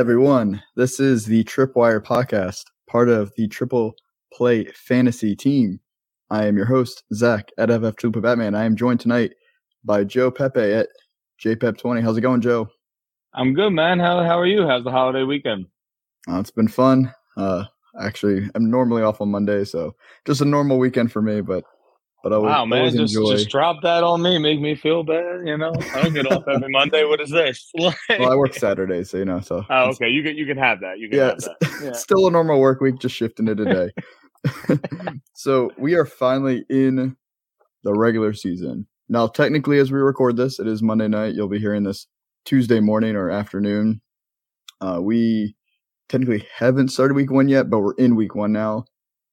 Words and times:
Everyone, 0.00 0.62
this 0.76 0.98
is 0.98 1.26
the 1.26 1.44
Tripwire 1.44 2.02
podcast, 2.02 2.62
part 2.88 3.10
of 3.10 3.30
the 3.36 3.46
Triple 3.48 3.94
Play 4.32 4.64
Fantasy 4.72 5.36
team. 5.36 5.78
I 6.30 6.46
am 6.46 6.56
your 6.56 6.64
host, 6.64 7.04
Zach 7.12 7.50
at 7.58 7.68
FF 7.68 7.96
Tupa 7.96 8.22
Batman. 8.22 8.54
I 8.54 8.64
am 8.64 8.76
joined 8.76 9.00
tonight 9.00 9.32
by 9.84 10.04
Joe 10.04 10.30
Pepe 10.30 10.58
at 10.58 10.88
JPEP20. 11.44 12.02
How's 12.02 12.16
it 12.16 12.22
going, 12.22 12.40
Joe? 12.40 12.70
I'm 13.34 13.52
good, 13.52 13.74
man. 13.74 13.98
How 13.98 14.22
how 14.24 14.38
are 14.38 14.46
you? 14.46 14.66
How's 14.66 14.84
the 14.84 14.90
holiday 14.90 15.22
weekend? 15.22 15.66
Uh, 16.26 16.40
it's 16.40 16.50
been 16.50 16.66
fun. 16.66 17.12
Uh, 17.36 17.64
actually, 18.00 18.48
I'm 18.54 18.70
normally 18.70 19.02
off 19.02 19.20
on 19.20 19.30
Monday, 19.30 19.66
so 19.66 19.94
just 20.26 20.40
a 20.40 20.46
normal 20.46 20.78
weekend 20.78 21.12
for 21.12 21.20
me. 21.20 21.42
But 21.42 21.64
but 22.22 22.32
I 22.32 22.38
was, 22.38 22.50
wow, 22.50 22.64
man, 22.64 22.90
just 22.90 23.14
enjoy. 23.14 23.32
just 23.32 23.48
drop 23.48 23.82
that 23.82 24.02
on 24.02 24.22
me, 24.22 24.38
make 24.38 24.60
me 24.60 24.74
feel 24.74 25.02
bad. 25.02 25.46
You 25.46 25.56
know, 25.56 25.72
I 25.94 26.02
don't 26.02 26.12
get 26.12 26.30
off 26.30 26.44
every 26.46 26.68
Monday. 26.70 27.04
What 27.04 27.20
is 27.20 27.30
this? 27.30 27.70
well, 27.74 27.94
I 28.10 28.34
work 28.34 28.54
Saturday, 28.54 29.04
so 29.04 29.18
you 29.18 29.24
know. 29.24 29.40
So 29.40 29.64
oh, 29.68 29.90
okay, 29.90 30.08
you 30.08 30.22
can 30.22 30.36
you 30.36 30.46
can 30.46 30.58
have 30.58 30.80
that. 30.80 30.98
You 30.98 31.08
can 31.08 31.18
yeah, 31.18 31.26
have 31.26 31.38
that. 31.38 31.80
Yeah. 31.82 31.92
still 31.92 32.26
a 32.26 32.30
normal 32.30 32.60
work 32.60 32.80
week, 32.80 32.98
just 32.98 33.14
shifting 33.14 33.48
it 33.48 33.60
a 33.60 33.64
day. 33.64 34.76
so 35.34 35.70
we 35.78 35.94
are 35.94 36.04
finally 36.04 36.64
in 36.68 37.16
the 37.84 37.92
regular 37.92 38.34
season. 38.34 38.86
Now, 39.08 39.26
technically, 39.26 39.78
as 39.78 39.90
we 39.90 39.98
record 39.98 40.36
this, 40.36 40.60
it 40.60 40.66
is 40.66 40.82
Monday 40.82 41.08
night. 41.08 41.34
You'll 41.34 41.48
be 41.48 41.58
hearing 41.58 41.82
this 41.82 42.06
Tuesday 42.44 42.80
morning 42.80 43.16
or 43.16 43.30
afternoon. 43.30 44.00
Uh, 44.80 44.98
we 45.00 45.56
technically 46.08 46.46
haven't 46.54 46.88
started 46.88 47.14
week 47.14 47.30
one 47.30 47.48
yet, 47.48 47.70
but 47.70 47.80
we're 47.80 47.94
in 47.94 48.14
week 48.14 48.34
one 48.34 48.52
now. 48.52 48.84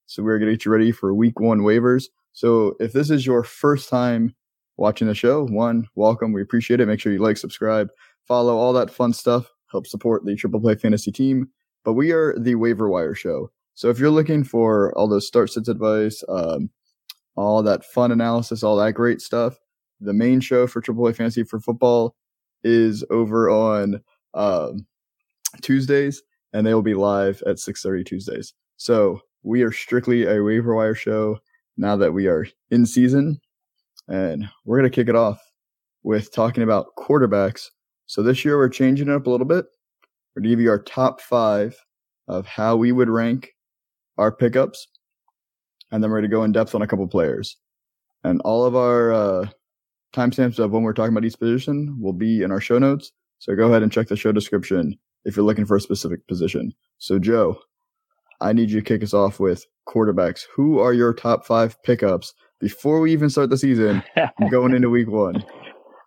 So 0.06 0.24
we're 0.24 0.40
going 0.40 0.50
to 0.50 0.56
get 0.56 0.66
you 0.66 0.72
ready 0.72 0.92
for 0.92 1.14
week 1.14 1.40
one 1.40 1.60
waivers. 1.60 2.06
So 2.38 2.76
if 2.80 2.94
this 2.94 3.10
is 3.10 3.26
your 3.26 3.44
first 3.44 3.90
time 3.90 4.36
watching 4.78 5.08
the 5.08 5.16
show, 5.16 5.46
one, 5.46 5.88
welcome. 5.96 6.34
We 6.34 6.44
appreciate 6.44 6.80
it. 6.80 6.86
Make 6.86 7.00
sure 7.00 7.12
you 7.12 7.18
like, 7.18 7.36
subscribe, 7.36 7.90
follow, 8.28 8.56
all 8.56 8.74
that 8.74 8.92
fun 8.92 9.12
stuff. 9.12 9.52
Help 9.72 9.88
support 9.88 10.24
the 10.24 10.36
Triple 10.36 10.62
Play 10.62 10.76
Fantasy 10.76 11.12
team. 11.12 11.50
But 11.84 11.94
we 11.94 12.12
are 12.12 12.38
the 12.38 12.54
waiver 12.54 12.90
wire 12.90 13.16
show. 13.16 13.50
So 13.74 13.90
if 13.90 13.98
you're 13.98 14.12
looking 14.12 14.44
for 14.44 14.96
all 14.96 15.08
those 15.08 15.26
start 15.26 15.50
sits 15.50 15.68
advice, 15.68 16.24
um, 16.30 16.70
all 17.36 17.64
that 17.64 17.84
fun 17.84 18.12
analysis, 18.12 18.62
all 18.62 18.76
that 18.76 18.92
great 18.92 19.20
stuff, 19.20 19.58
the 20.00 20.14
main 20.14 20.40
show 20.40 20.68
for 20.68 20.80
Triple 20.80 21.08
A 21.08 21.14
Fantasy 21.16 21.42
for 21.42 21.60
football 21.60 22.16
is 22.64 23.04
over 23.10 23.50
on 23.50 24.00
um, 24.36 24.86
Tuesdays, 25.64 26.22
and 26.54 26.68
they 26.68 26.76
will 26.76 26.84
be 26.84 26.94
live 26.94 27.42
at 27.48 27.56
6:30 27.56 28.06
Tuesdays. 28.06 28.54
So 28.76 29.22
we 29.42 29.64
are 29.64 29.72
strictly 29.72 30.28
a 30.28 30.44
waiver 30.44 30.76
wire 30.76 30.94
show 30.94 31.40
now 31.78 31.96
that 31.96 32.14
we 32.14 32.28
are 32.28 32.48
in 32.72 32.86
season, 32.86 33.40
and 34.08 34.50
we're 34.66 34.78
gonna 34.78 34.90
kick 34.90 35.10
it 35.10 35.16
off 35.16 35.40
with 36.04 36.32
talking 36.32 36.64
about 36.64 36.96
quarterbacks. 36.98 37.70
So 38.06 38.24
this 38.24 38.44
year 38.44 38.58
we're 38.58 38.70
changing 38.70 39.10
it 39.10 39.14
up 39.14 39.28
a 39.28 39.30
little 39.30 39.48
bit. 39.48 39.66
We're 40.36 40.42
gonna 40.42 40.50
give 40.50 40.62
you 40.62 40.70
our 40.70 40.82
top 40.82 41.22
five 41.22 41.78
of 42.28 42.46
how 42.46 42.76
we 42.76 42.92
would 42.92 43.10
rank 43.10 43.54
our 44.18 44.32
pickups, 44.32 44.88
and 45.92 46.04
then 46.04 46.12
we're 46.12 46.18
going 46.18 46.30
to 46.30 46.36
go 46.36 46.44
in 46.44 46.52
depth 46.52 46.76
on 46.76 46.82
a 46.82 46.88
couple 46.88 47.08
players. 47.08 47.58
And 48.24 48.42
all 48.42 48.66
of 48.66 48.76
our 48.76 49.14
uh, 49.14 49.48
timestamps 50.14 50.60
of 50.60 50.72
when 50.72 50.84
we're 50.84 50.94
talking 50.94 51.14
about 51.16 51.26
each 51.26 51.40
position 51.40 51.96
will 52.00 52.14
be 52.14 52.42
in 52.42 52.52
our 52.52 52.60
show 52.60 52.80
notes. 52.80 53.12
So 53.40 53.56
go 53.56 53.68
ahead 53.68 53.84
and 53.84 53.92
check 53.92 54.08
the 54.08 54.16
show 54.16 54.32
description 54.32 54.98
if 55.26 55.36
you're 55.36 55.46
looking 55.46 55.66
for 55.66 55.78
a 55.78 55.82
specific 55.82 56.28
position. 56.28 56.74
So, 56.98 57.20
Joe, 57.20 57.60
I 58.42 58.54
need 58.54 58.70
you 58.70 58.82
to 58.82 58.86
kick 58.86 59.04
us 59.04 59.14
off 59.14 59.40
with 59.40 59.66
quarterbacks. 59.88 60.46
Who 60.56 60.80
are 60.80 60.94
your 60.94 61.14
top 61.14 61.46
five 61.46 61.82
pickups 61.84 62.34
before 62.60 63.00
we 63.00 63.12
even 63.14 63.30
start 63.30 63.50
the 63.50 63.58
season 63.58 64.04
going 64.52 64.74
into 64.74 64.90
week 64.90 65.10
one? 65.10 65.44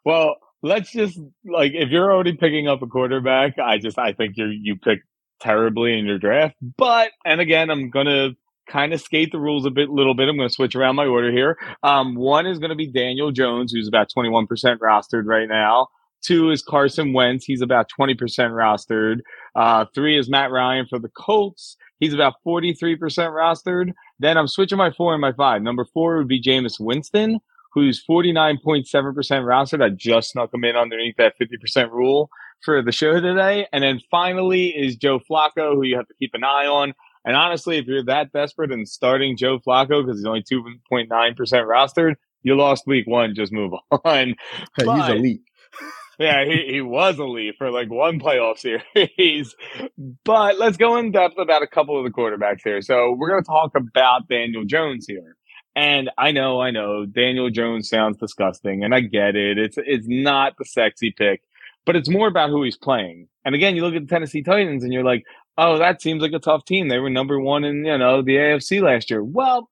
Well, 0.04 0.36
let's 0.62 0.92
just 0.92 1.18
like 1.44 1.72
if 1.74 1.90
you're 1.90 2.12
already 2.12 2.36
picking 2.36 2.68
up 2.68 2.82
a 2.82 2.86
quarterback, 2.86 3.58
I 3.58 3.78
just 3.78 3.98
I 3.98 4.12
think 4.12 4.36
you're 4.36 4.52
you 4.52 4.76
pick 4.76 5.00
terribly 5.40 5.98
in 5.98 6.06
your 6.06 6.18
draft. 6.18 6.56
But 6.76 7.10
and 7.24 7.40
again, 7.40 7.70
I'm 7.70 7.90
gonna 7.90 8.30
kind 8.70 8.92
of 8.92 9.00
skate 9.00 9.32
the 9.32 9.40
rules 9.40 9.66
a 9.66 9.70
bit, 9.70 9.90
little 9.90 10.14
bit. 10.14 10.28
I'm 10.28 10.36
going 10.36 10.48
to 10.48 10.54
switch 10.54 10.74
around 10.74 10.96
my 10.96 11.06
order 11.06 11.30
here. 11.30 11.58
Um, 11.82 12.14
one 12.14 12.46
is 12.46 12.58
going 12.58 12.70
to 12.70 12.76
be 12.76 12.86
Daniel 12.86 13.32
Jones, 13.32 13.72
who's 13.72 13.88
about 13.88 14.08
21% 14.16 14.46
rostered 14.78 15.24
right 15.26 15.48
now. 15.48 15.88
Two 16.22 16.50
is 16.50 16.62
Carson 16.62 17.12
Wentz. 17.12 17.44
He's 17.44 17.62
about 17.62 17.90
20% 17.98 18.16
rostered. 18.50 19.20
Uh, 19.54 19.86
three 19.94 20.18
is 20.18 20.28
Matt 20.28 20.50
Ryan 20.50 20.86
for 20.88 20.98
the 20.98 21.08
Colts. 21.08 21.76
He's 22.00 22.14
about 22.14 22.34
43% 22.46 22.98
rostered. 22.98 23.92
Then 24.18 24.36
I'm 24.36 24.48
switching 24.48 24.78
my 24.78 24.90
four 24.90 25.12
and 25.12 25.20
my 25.20 25.32
five. 25.32 25.62
Number 25.62 25.84
four 25.84 26.18
would 26.18 26.28
be 26.28 26.42
Jameis 26.42 26.80
Winston, 26.80 27.38
who's 27.72 28.02
49.7% 28.08 28.84
rostered. 28.88 29.84
I 29.84 29.90
just 29.90 30.30
snuck 30.30 30.52
him 30.52 30.64
in 30.64 30.76
underneath 30.76 31.16
that 31.18 31.34
50% 31.38 31.90
rule 31.90 32.30
for 32.64 32.82
the 32.82 32.92
show 32.92 33.20
today. 33.20 33.66
And 33.72 33.84
then 33.84 34.00
finally 34.10 34.68
is 34.68 34.96
Joe 34.96 35.20
Flacco, 35.20 35.74
who 35.74 35.84
you 35.84 35.96
have 35.96 36.08
to 36.08 36.14
keep 36.14 36.32
an 36.34 36.42
eye 36.42 36.66
on. 36.66 36.94
And 37.24 37.36
honestly, 37.36 37.76
if 37.76 37.86
you're 37.86 38.04
that 38.04 38.32
desperate 38.32 38.72
in 38.72 38.86
starting 38.86 39.36
Joe 39.36 39.58
Flacco 39.58 40.04
because 40.04 40.18
he's 40.18 40.26
only 40.26 40.42
2.9% 40.42 41.08
rostered, 41.10 42.14
you 42.42 42.56
lost 42.56 42.86
week 42.86 43.06
one. 43.06 43.34
Just 43.34 43.52
move 43.52 43.72
on. 44.04 44.34
Hey, 44.76 44.84
but, 44.84 45.06
he's 45.06 45.16
elite. 45.16 45.42
yeah, 46.20 46.44
he, 46.44 46.66
he 46.74 46.80
was 46.82 47.18
elite 47.18 47.54
for 47.56 47.70
like 47.70 47.90
one 47.90 48.20
playoff 48.20 48.58
series. 48.58 49.56
but 50.24 50.58
let's 50.58 50.76
go 50.76 50.96
in 50.96 51.12
depth 51.12 51.38
about 51.38 51.62
a 51.62 51.66
couple 51.66 51.98
of 51.98 52.04
the 52.04 52.10
quarterbacks 52.10 52.60
here. 52.62 52.82
So 52.82 53.12
we're 53.12 53.30
going 53.30 53.42
to 53.42 53.46
talk 53.46 53.72
about 53.74 54.28
Daniel 54.28 54.64
Jones 54.64 55.06
here. 55.06 55.36
And 55.74 56.10
I 56.18 56.32
know, 56.32 56.60
I 56.60 56.72
know, 56.72 57.06
Daniel 57.06 57.48
Jones 57.48 57.88
sounds 57.88 58.18
disgusting, 58.18 58.84
and 58.84 58.94
I 58.94 59.00
get 59.00 59.36
it. 59.36 59.56
It's 59.56 59.78
it's 59.78 60.06
not 60.08 60.54
the 60.58 60.64
sexy 60.64 61.12
pick, 61.16 61.42
but 61.86 61.96
it's 61.96 62.10
more 62.10 62.26
about 62.26 62.50
who 62.50 62.64
he's 62.64 62.76
playing. 62.76 63.28
And 63.44 63.54
again, 63.54 63.76
you 63.76 63.82
look 63.82 63.94
at 63.94 64.02
the 64.02 64.08
Tennessee 64.08 64.42
Titans, 64.42 64.82
and 64.82 64.92
you're 64.92 65.04
like, 65.04 65.24
oh, 65.56 65.78
that 65.78 66.02
seems 66.02 66.22
like 66.22 66.32
a 66.32 66.40
tough 66.40 66.64
team. 66.64 66.88
They 66.88 66.98
were 66.98 67.08
number 67.08 67.38
one 67.38 67.64
in, 67.64 67.84
you 67.84 67.96
know, 67.96 68.20
the 68.20 68.36
AFC 68.36 68.82
last 68.82 69.10
year. 69.10 69.22
Well, 69.22 69.70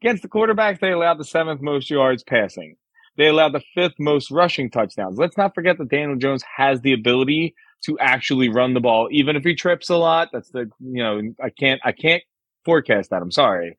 against 0.00 0.22
the 0.22 0.28
quarterbacks, 0.28 0.78
they 0.78 0.92
allowed 0.92 1.18
the 1.18 1.24
seventh 1.24 1.60
most 1.60 1.90
yards 1.90 2.22
passing. 2.22 2.76
They 3.16 3.26
allowed 3.26 3.52
the 3.52 3.62
fifth 3.74 3.94
most 3.98 4.30
rushing 4.30 4.70
touchdowns. 4.70 5.18
Let's 5.18 5.36
not 5.36 5.54
forget 5.54 5.78
that 5.78 5.90
Daniel 5.90 6.16
Jones 6.16 6.42
has 6.56 6.80
the 6.80 6.92
ability 6.92 7.54
to 7.84 7.98
actually 7.98 8.48
run 8.48 8.74
the 8.74 8.80
ball, 8.80 9.08
even 9.10 9.36
if 9.36 9.44
he 9.44 9.54
trips 9.54 9.90
a 9.90 9.96
lot. 9.96 10.28
That's 10.32 10.50
the, 10.50 10.70
you 10.80 11.02
know, 11.02 11.20
I 11.42 11.50
can't, 11.50 11.80
I 11.84 11.92
can't 11.92 12.22
forecast 12.64 13.10
that. 13.10 13.22
I'm 13.22 13.30
sorry. 13.30 13.76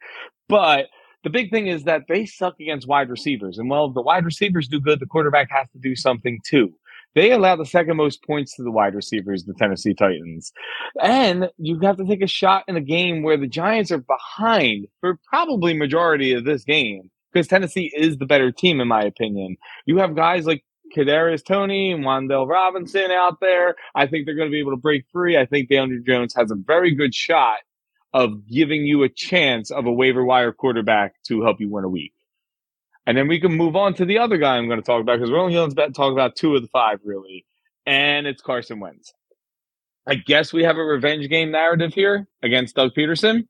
But 0.49 0.87
the 1.23 1.29
big 1.29 1.51
thing 1.51 1.67
is 1.67 1.83
that 1.83 2.03
they 2.09 2.25
suck 2.25 2.55
against 2.59 2.87
wide 2.87 3.09
receivers. 3.09 3.57
And 3.57 3.69
while 3.69 3.89
the 3.89 4.01
wide 4.01 4.25
receivers 4.25 4.67
do 4.67 4.79
good, 4.79 4.99
the 4.99 5.05
quarterback 5.05 5.49
has 5.51 5.67
to 5.71 5.79
do 5.79 5.95
something 5.95 6.39
too. 6.45 6.73
They 7.13 7.31
allow 7.31 7.57
the 7.57 7.65
second 7.65 7.97
most 7.97 8.23
points 8.23 8.55
to 8.55 8.63
the 8.63 8.71
wide 8.71 8.95
receivers, 8.95 9.43
the 9.43 9.53
Tennessee 9.53 9.93
Titans. 9.93 10.53
And 11.01 11.49
you 11.57 11.77
have 11.81 11.97
to 11.97 12.05
take 12.05 12.21
a 12.21 12.27
shot 12.27 12.63
in 12.67 12.77
a 12.77 12.81
game 12.81 13.21
where 13.21 13.37
the 13.37 13.47
Giants 13.47 13.91
are 13.91 13.97
behind 13.97 14.87
for 15.01 15.19
probably 15.27 15.73
majority 15.73 16.31
of 16.33 16.45
this 16.45 16.63
game 16.63 17.10
because 17.31 17.47
Tennessee 17.47 17.91
is 17.95 18.17
the 18.17 18.25
better 18.25 18.51
team, 18.51 18.81
in 18.81 18.87
my 18.87 19.01
opinion. 19.01 19.57
You 19.85 19.97
have 19.97 20.15
guys 20.15 20.45
like 20.45 20.63
Kadarius 20.95 21.43
Toney 21.43 21.91
and 21.91 22.03
Wan'Dale 22.03 22.47
Robinson 22.47 23.11
out 23.11 23.39
there. 23.39 23.75
I 23.95 24.07
think 24.07 24.25
they're 24.25 24.35
going 24.35 24.49
to 24.49 24.51
be 24.51 24.59
able 24.59 24.71
to 24.71 24.77
break 24.77 25.05
free. 25.11 25.37
I 25.37 25.45
think 25.45 25.69
Daniel 25.69 26.01
Jones 26.05 26.33
has 26.35 26.51
a 26.51 26.55
very 26.55 26.93
good 26.93 27.15
shot 27.15 27.59
of 28.13 28.45
giving 28.47 28.85
you 28.85 29.03
a 29.03 29.09
chance 29.09 29.71
of 29.71 29.85
a 29.85 29.91
waiver 29.91 30.23
wire 30.23 30.51
quarterback 30.51 31.15
to 31.23 31.41
help 31.41 31.61
you 31.61 31.69
win 31.69 31.85
a 31.85 31.89
week. 31.89 32.13
And 33.07 33.17
then 33.17 33.27
we 33.27 33.39
can 33.39 33.53
move 33.53 33.75
on 33.75 33.93
to 33.95 34.05
the 34.05 34.19
other 34.19 34.37
guy 34.37 34.57
I'm 34.57 34.67
going 34.67 34.79
to 34.79 34.85
talk 34.85 35.01
about 35.01 35.17
because 35.17 35.31
we're 35.31 35.39
only 35.39 35.53
going 35.53 35.71
to 35.71 35.91
talk 35.91 36.11
about 36.11 36.35
two 36.35 36.55
of 36.55 36.61
the 36.61 36.67
five, 36.67 36.99
really. 37.03 37.45
And 37.85 38.27
it's 38.27 38.41
Carson 38.41 38.79
Wentz. 38.79 39.13
I 40.07 40.15
guess 40.15 40.51
we 40.51 40.63
have 40.63 40.77
a 40.77 40.83
revenge 40.83 41.27
game 41.29 41.51
narrative 41.51 41.93
here 41.93 42.27
against 42.43 42.75
Doug 42.75 42.91
Pederson. 42.95 43.47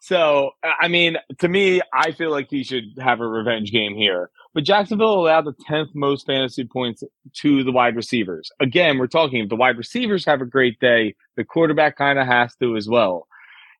So, 0.00 0.52
I 0.62 0.88
mean, 0.88 1.16
to 1.40 1.48
me, 1.48 1.80
I 1.92 2.12
feel 2.12 2.30
like 2.30 2.48
he 2.50 2.62
should 2.62 2.98
have 3.00 3.20
a 3.20 3.26
revenge 3.26 3.72
game 3.72 3.94
here. 3.94 4.30
But 4.54 4.64
Jacksonville 4.64 5.20
allowed 5.20 5.44
the 5.44 5.54
10th 5.68 5.94
most 5.94 6.26
fantasy 6.26 6.64
points 6.64 7.02
to 7.34 7.64
the 7.64 7.72
wide 7.72 7.96
receivers. 7.96 8.50
Again, 8.60 8.98
we're 8.98 9.06
talking 9.06 9.42
if 9.42 9.48
the 9.48 9.56
wide 9.56 9.76
receivers 9.76 10.24
have 10.24 10.40
a 10.40 10.46
great 10.46 10.78
day, 10.80 11.14
the 11.36 11.44
quarterback 11.44 11.96
kind 11.96 12.18
of 12.18 12.26
has 12.26 12.54
to 12.56 12.76
as 12.76 12.88
well 12.88 13.28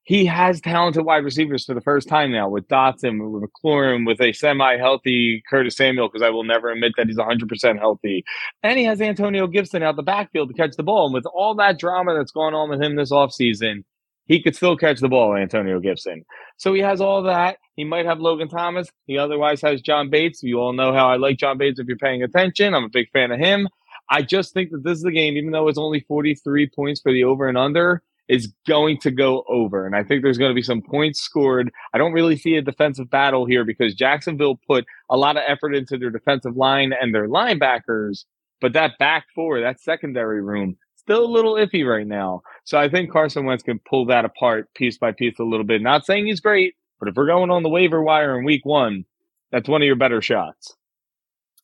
he 0.09 0.25
has 0.25 0.59
talented 0.59 1.05
wide 1.05 1.23
receivers 1.23 1.65
for 1.65 1.75
the 1.75 1.81
first 1.81 2.07
time 2.07 2.31
now 2.31 2.49
with 2.49 2.67
Dotson, 2.67 3.31
with 3.31 3.43
McLaurin, 3.43 4.07
with 4.07 4.19
a 4.19 4.33
semi-healthy 4.33 5.43
Curtis 5.47 5.77
Samuel, 5.77 6.07
because 6.07 6.25
I 6.25 6.31
will 6.31 6.43
never 6.43 6.71
admit 6.71 6.93
that 6.97 7.05
he's 7.05 7.17
100% 7.17 7.77
healthy. 7.77 8.25
And 8.63 8.79
he 8.79 8.85
has 8.85 9.01
Antonio 9.01 9.45
Gibson 9.45 9.83
out 9.83 9.97
the 9.97 10.01
backfield 10.01 10.49
to 10.49 10.55
catch 10.55 10.75
the 10.75 10.81
ball. 10.81 11.05
And 11.05 11.13
with 11.13 11.27
all 11.27 11.53
that 11.55 11.77
drama 11.77 12.15
that's 12.15 12.31
going 12.31 12.55
on 12.55 12.71
with 12.71 12.81
him 12.81 12.95
this 12.95 13.11
offseason, 13.11 13.83
he 14.29 14.41
could 14.41 14.55
still 14.55 14.77
catch 14.77 14.99
the 14.99 15.09
ball, 15.09 15.35
Antonio 15.35 15.79
Gibson. 15.79 16.23
So 16.57 16.73
he 16.73 16.81
has 16.81 17.01
all 17.01 17.23
that. 17.23 17.57
He 17.75 17.83
might 17.83 18.05
have 18.05 18.19
Logan 18.19 18.47
Thomas. 18.47 18.87
He 19.07 19.17
otherwise 19.17 19.59
has 19.61 19.81
John 19.81 20.09
Bates. 20.09 20.43
You 20.43 20.59
all 20.59 20.71
know 20.71 20.93
how 20.93 21.09
I 21.09 21.17
like 21.17 21.37
John 21.37 21.57
Bates 21.57 21.79
if 21.79 21.87
you're 21.87 21.97
paying 21.97 22.21
attention. 22.21 22.75
I'm 22.75 22.85
a 22.85 22.89
big 22.89 23.09
fan 23.11 23.31
of 23.31 23.39
him. 23.39 23.67
I 24.09 24.21
just 24.21 24.53
think 24.53 24.69
that 24.69 24.83
this 24.83 24.99
is 24.99 25.03
a 25.03 25.11
game, 25.11 25.35
even 25.35 25.51
though 25.51 25.67
it's 25.67 25.79
only 25.79 26.01
43 26.01 26.69
points 26.69 27.01
for 27.01 27.11
the 27.11 27.23
over 27.23 27.49
and 27.49 27.57
under, 27.57 28.03
is 28.27 28.53
going 28.67 28.99
to 28.99 29.09
go 29.09 29.43
over. 29.49 29.87
And 29.87 29.95
I 29.95 30.03
think 30.03 30.21
there's 30.21 30.37
going 30.37 30.51
to 30.51 30.55
be 30.55 30.61
some 30.61 30.83
points 30.83 31.19
scored. 31.19 31.71
I 31.93 31.97
don't 31.97 32.13
really 32.13 32.37
see 32.37 32.55
a 32.55 32.61
defensive 32.61 33.09
battle 33.09 33.47
here 33.47 33.65
because 33.65 33.95
Jacksonville 33.95 34.59
put 34.67 34.85
a 35.09 35.17
lot 35.17 35.37
of 35.37 35.43
effort 35.47 35.73
into 35.73 35.97
their 35.97 36.11
defensive 36.11 36.55
line 36.55 36.93
and 36.93 37.15
their 37.15 37.27
linebackers. 37.27 38.25
But 38.61 38.73
that 38.73 38.99
back 38.99 39.25
four, 39.33 39.59
that 39.59 39.81
secondary 39.81 40.43
room, 40.43 40.77
still 41.09 41.25
a 41.25 41.27
little 41.27 41.55
iffy 41.55 41.83
right 41.83 42.05
now. 42.05 42.43
So 42.65 42.77
I 42.77 42.87
think 42.87 43.11
Carson 43.11 43.45
Wentz 43.45 43.63
can 43.63 43.79
pull 43.89 44.05
that 44.05 44.25
apart 44.25 44.71
piece 44.75 44.99
by 44.99 45.11
piece 45.11 45.39
a 45.39 45.43
little 45.43 45.65
bit. 45.65 45.81
Not 45.81 46.05
saying 46.05 46.27
he's 46.27 46.39
great, 46.39 46.75
but 46.99 47.09
if 47.09 47.15
we're 47.15 47.25
going 47.25 47.49
on 47.49 47.63
the 47.63 47.69
waiver 47.69 48.03
wire 48.03 48.37
in 48.37 48.45
week 48.45 48.63
one, 48.63 49.05
that's 49.51 49.67
one 49.67 49.81
of 49.81 49.87
your 49.87 49.95
better 49.95 50.21
shots. 50.21 50.75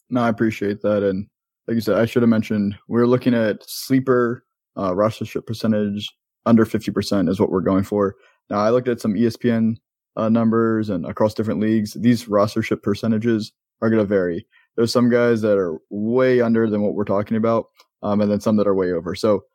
No, 0.09 0.21
I 0.21 0.29
appreciate 0.29 0.81
that. 0.81 1.03
And 1.03 1.27
like 1.67 1.75
you 1.75 1.81
said, 1.81 1.97
I 1.97 2.07
should 2.07 2.23
have 2.23 2.29
mentioned 2.29 2.75
we're 2.87 3.05
looking 3.05 3.35
at 3.35 3.59
sleeper 3.69 4.43
uh, 4.77 4.93
rostership 4.93 5.45
percentage 5.45 6.11
under 6.47 6.65
50% 6.65 7.29
is 7.29 7.39
what 7.39 7.51
we're 7.51 7.61
going 7.61 7.83
for. 7.83 8.15
Now, 8.49 8.57
I 8.57 8.71
looked 8.71 8.87
at 8.87 8.99
some 8.99 9.13
ESPN 9.13 9.75
uh, 10.15 10.29
numbers 10.29 10.89
and 10.89 11.05
across 11.05 11.35
different 11.35 11.59
leagues. 11.59 11.93
These 11.93 12.25
rostership 12.25 12.81
percentages 12.81 13.51
are 13.83 13.91
going 13.91 14.01
to 14.01 14.07
vary. 14.07 14.47
There's 14.75 14.91
some 14.91 15.09
guys 15.09 15.41
that 15.41 15.57
are 15.57 15.77
way 15.91 16.41
under 16.41 16.67
than 16.67 16.81
what 16.81 16.95
we're 16.95 17.05
talking 17.05 17.37
about, 17.37 17.67
um, 18.03 18.21
and 18.21 18.29
then 18.31 18.39
some 18.39 18.55
that 18.57 18.67
are 18.67 18.75
way 18.75 18.91
over. 18.91 19.15
So, 19.15 19.45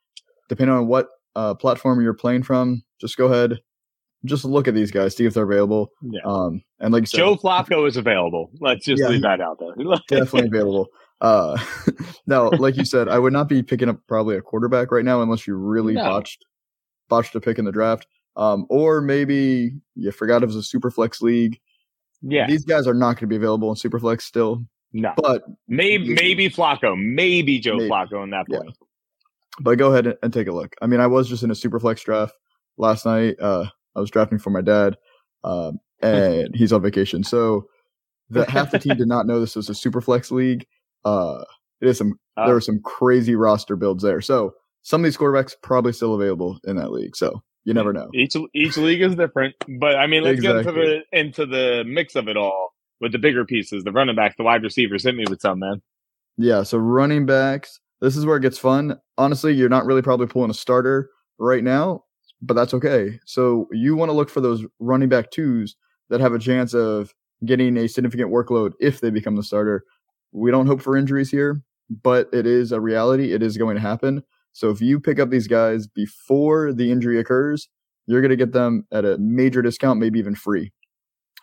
depending 0.48 0.76
on 0.76 0.87
what 0.87 1.08
uh, 1.37 1.54
platform 1.54 2.00
you're 2.02 2.14
playing 2.14 2.42
from, 2.42 2.82
just 3.00 3.16
go 3.16 3.26
ahead, 3.26 3.58
just 4.25 4.44
look 4.44 4.69
at 4.69 4.75
these 4.75 4.90
guys, 4.90 5.16
see 5.16 5.25
if 5.25 5.34
they're 5.34 5.44
available. 5.44 5.90
Yeah. 6.02 6.20
Um, 6.25 6.62
and 6.81 6.92
like 6.92 7.06
said, 7.06 7.19
Joe 7.19 7.37
Flacco 7.37 7.87
is 7.88 7.96
available. 7.96 8.50
Let's 8.60 8.84
just 8.84 9.00
Yeah, 9.02 9.08
leave 9.08 9.22
that 9.22 9.40
out 9.40 9.58
there. 9.58 9.75
definitely 10.08 10.48
available. 10.48 10.88
Uh, 11.20 11.56
now, 12.26 12.50
like 12.50 12.76
you 12.76 12.84
said, 12.84 13.08
I 13.08 13.19
would 13.19 13.32
not 13.32 13.48
be 13.48 13.62
picking 13.62 13.88
up 13.88 13.98
probably 14.08 14.37
a 14.37 14.42
quarterback 14.42 14.90
right 14.90 15.04
now 15.04 15.22
unless 15.22 15.46
you 15.46 15.54
really 15.54 15.94
No. 15.94 16.04
botched 16.04 16.44
botched 17.08 17.34
a 17.34 17.40
pick 17.40 17.58
in 17.58 17.64
the 17.64 17.72
draft. 17.72 18.06
Um, 18.37 18.66
or 18.70 19.00
maybe 19.00 19.72
you 19.96 20.12
forgot 20.12 20.42
it 20.42 20.46
was 20.46 20.56
a 20.56 20.62
super 20.62 20.90
flex 20.90 21.20
league. 21.20 21.58
yeah. 22.22 22.46
These 22.46 22.64
guys 22.64 22.87
are 22.87 22.94
not 22.94 23.14
going 23.14 23.20
to 23.22 23.26
be 23.26 23.37
available 23.37 23.69
in 23.70 23.76
super 23.76 23.98
flex 23.98 24.25
still, 24.25 24.64
No. 24.92 25.12
but 25.16 25.42
Maybe 25.69 26.14
maybe 26.14 26.50
Flacco. 26.50 26.96
Maybe 27.00 27.58
Joe 27.58 27.76
Maybe. 27.76 27.88
Flacco 27.90 28.22
in 28.25 28.31
that 28.31 28.46
Yeah. 28.48 28.60
but 29.60 29.78
go 29.78 29.92
ahead 29.92 30.06
and, 30.06 30.16
and 30.22 30.32
take 30.32 30.48
a 30.48 30.52
look. 30.52 30.75
I 30.82 30.87
mean, 30.87 31.00
I 31.00 31.06
was 31.06 31.28
just 31.28 31.42
in 31.42 31.50
a 31.50 31.54
super 31.54 31.78
flex 31.78 32.02
draft 32.02 32.34
last 32.76 33.06
night. 33.06 33.37
Uh, 33.40 33.66
I 33.94 34.00
was 34.00 34.10
drafting 34.10 34.38
for 34.38 34.50
my 34.50 34.60
dad, 34.62 34.96
um, 35.44 35.78
and 36.02 36.48
he's 36.54 36.72
on 36.72 36.82
vacation, 36.82 37.22
so 37.25 37.66
the 38.31 38.48
half 38.50 38.70
the 38.70 38.78
team 38.78 38.96
did 38.96 39.08
not 39.08 39.26
know 39.26 39.40
this 39.40 39.56
was 39.56 39.69
a 39.69 39.75
super 39.75 40.00
flex 40.00 40.31
league. 40.31 40.64
Uh, 41.04 41.44
it 41.81 41.88
is 41.88 41.98
some 41.98 42.19
Uh, 42.37 42.46
there 42.46 42.54
were 42.54 42.60
some 42.60 42.81
crazy 42.84 43.34
roster 43.34 43.75
builds 43.76 44.02
there. 44.02 44.20
So 44.20 44.54
some 44.82 45.00
of 45.00 45.04
these 45.04 45.16
quarterbacks 45.16 45.54
probably 45.62 45.92
still 45.92 46.14
available 46.14 46.58
in 46.64 46.76
that 46.76 46.92
league. 46.92 47.16
So 47.16 47.42
you 47.64 47.75
never 47.75 47.92
know. 47.92 48.08
Each 48.14 48.34
each 48.54 48.76
league 48.76 49.02
is 49.02 49.14
different, 49.16 49.54
but 49.81 49.96
I 49.96 50.06
mean, 50.06 50.22
let's 50.22 50.40
get 50.40 50.56
into 50.56 50.72
the 50.72 51.00
into 51.12 51.46
the 51.46 51.84
mix 51.87 52.14
of 52.16 52.28
it 52.28 52.37
all 52.37 52.69
with 53.00 53.12
the 53.12 53.19
bigger 53.19 53.44
pieces, 53.44 53.85
the 53.85 53.93
running 53.93 54.17
backs, 54.17 54.37
the 54.37 54.44
wide 54.44 54.62
receivers. 54.62 55.05
Hit 55.05 55.14
me 55.14 55.25
with 55.29 55.41
some, 55.41 55.58
man. 55.58 55.82
Yeah. 56.37 56.62
So 56.62 56.79
running 56.79 57.26
backs, 57.26 57.81
this 58.00 58.17
is 58.17 58.25
where 58.25 58.37
it 58.37 58.43
gets 58.43 58.58
fun. 58.58 58.99
Honestly, 59.19 59.52
you're 59.52 59.69
not 59.69 59.85
really 59.85 60.02
probably 60.02 60.26
pulling 60.26 60.50
a 60.50 60.55
starter 60.55 61.11
right 61.38 61.64
now, 61.64 62.05
but 62.43 62.55
that's 62.55 62.75
okay. 62.75 63.19
So 63.26 63.69
you 63.73 63.97
want 63.97 64.11
to 64.11 64.14
look 64.14 64.31
for 64.31 64.41
those 64.41 64.64
running 64.79 65.08
back 65.08 65.31
twos 65.31 65.76
that 66.08 66.20
have 66.20 66.32
a 66.32 66.38
chance 66.38 66.75
of 66.75 67.12
getting 67.44 67.76
a 67.76 67.88
significant 67.88 68.31
workload 68.31 68.73
if 68.81 69.00
they 69.00 69.11
become 69.11 69.37
the 69.37 69.43
starter. 69.43 69.85
We 70.32 70.50
don't 70.50 70.67
hope 70.67 70.82
for 70.82 70.97
injuries 70.97 71.31
here, 71.31 71.62
but 72.02 72.29
it 72.32 72.47
is 72.47 72.73
a 72.73 72.81
reality. 72.81 73.32
It 73.32 73.43
is 73.43 73.56
going 73.56 73.76
to 73.76 73.82
happen. 73.82 74.23
So 74.52 74.70
if 74.70 74.81
you 74.81 75.00
pick 75.00 75.19
up 75.19 75.31
these 75.31 75.47
guys 75.47 75.87
before 75.87 76.73
the 76.73 76.91
injury 76.91 77.19
occurs, 77.19 77.69
you're 78.06 78.20
going 78.20 78.31
to 78.31 78.37
get 78.37 78.52
them 78.52 78.87
at 78.93 79.05
a 79.05 79.17
major 79.19 79.62
discount, 79.62 80.00
maybe 80.00 80.19
even 80.19 80.35
free. 80.35 80.73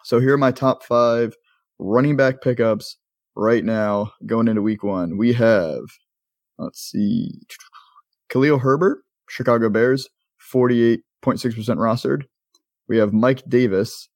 So 0.04 0.20
here 0.20 0.34
are 0.34 0.38
my 0.38 0.52
top 0.52 0.84
five 0.84 1.36
running 1.80 2.16
back 2.16 2.42
pickups 2.42 2.98
right 3.36 3.64
now 3.64 4.12
going 4.26 4.48
into 4.48 4.62
week 4.62 4.84
one. 4.84 5.18
We 5.18 5.34
have, 5.34 5.82
let's 6.58 6.82
see, 6.82 7.32
Khalil 8.30 8.60
Herbert, 8.60 9.00
Chicago 9.30 9.70
Bears, 9.70 10.10
48.6% 10.54 11.02
rostered. 11.24 12.24
We 12.88 12.98
have 12.98 13.14
Mike 13.14 13.44
Davis, 13.48 14.10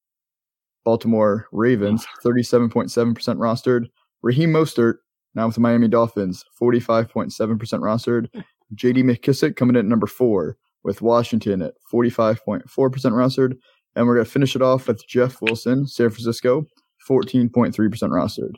Baltimore 0.84 1.48
Ravens, 1.52 2.06
37.7% 2.26 3.16
rostered. 3.38 3.88
Raheem 4.22 4.52
Mostert, 4.52 4.96
now 5.36 5.46
with 5.46 5.56
the 5.56 5.62
Miami 5.62 5.88
Dolphins, 5.88 6.44
45.7% 6.60 7.32
rostered. 7.58 8.28
JD 8.76 9.04
McKissic 9.04 9.56
coming 9.56 9.76
in 9.76 9.82
at 9.82 9.86
number 9.86 10.08
four 10.08 10.58
with 10.84 11.02
Washington 11.02 11.62
at 11.62 11.74
45.4% 11.92 12.64
rostered. 12.66 13.58
And 13.96 14.08
we're 14.08 14.16
going 14.16 14.26
to 14.26 14.32
finish 14.32 14.56
it 14.56 14.62
off 14.62 14.88
with 14.88 15.06
Jeff 15.08 15.42
Wilson, 15.42 15.86
San 15.86 16.10
Francisco, 16.10 16.66
14.3% 17.10 17.74
rostered. 17.74 18.56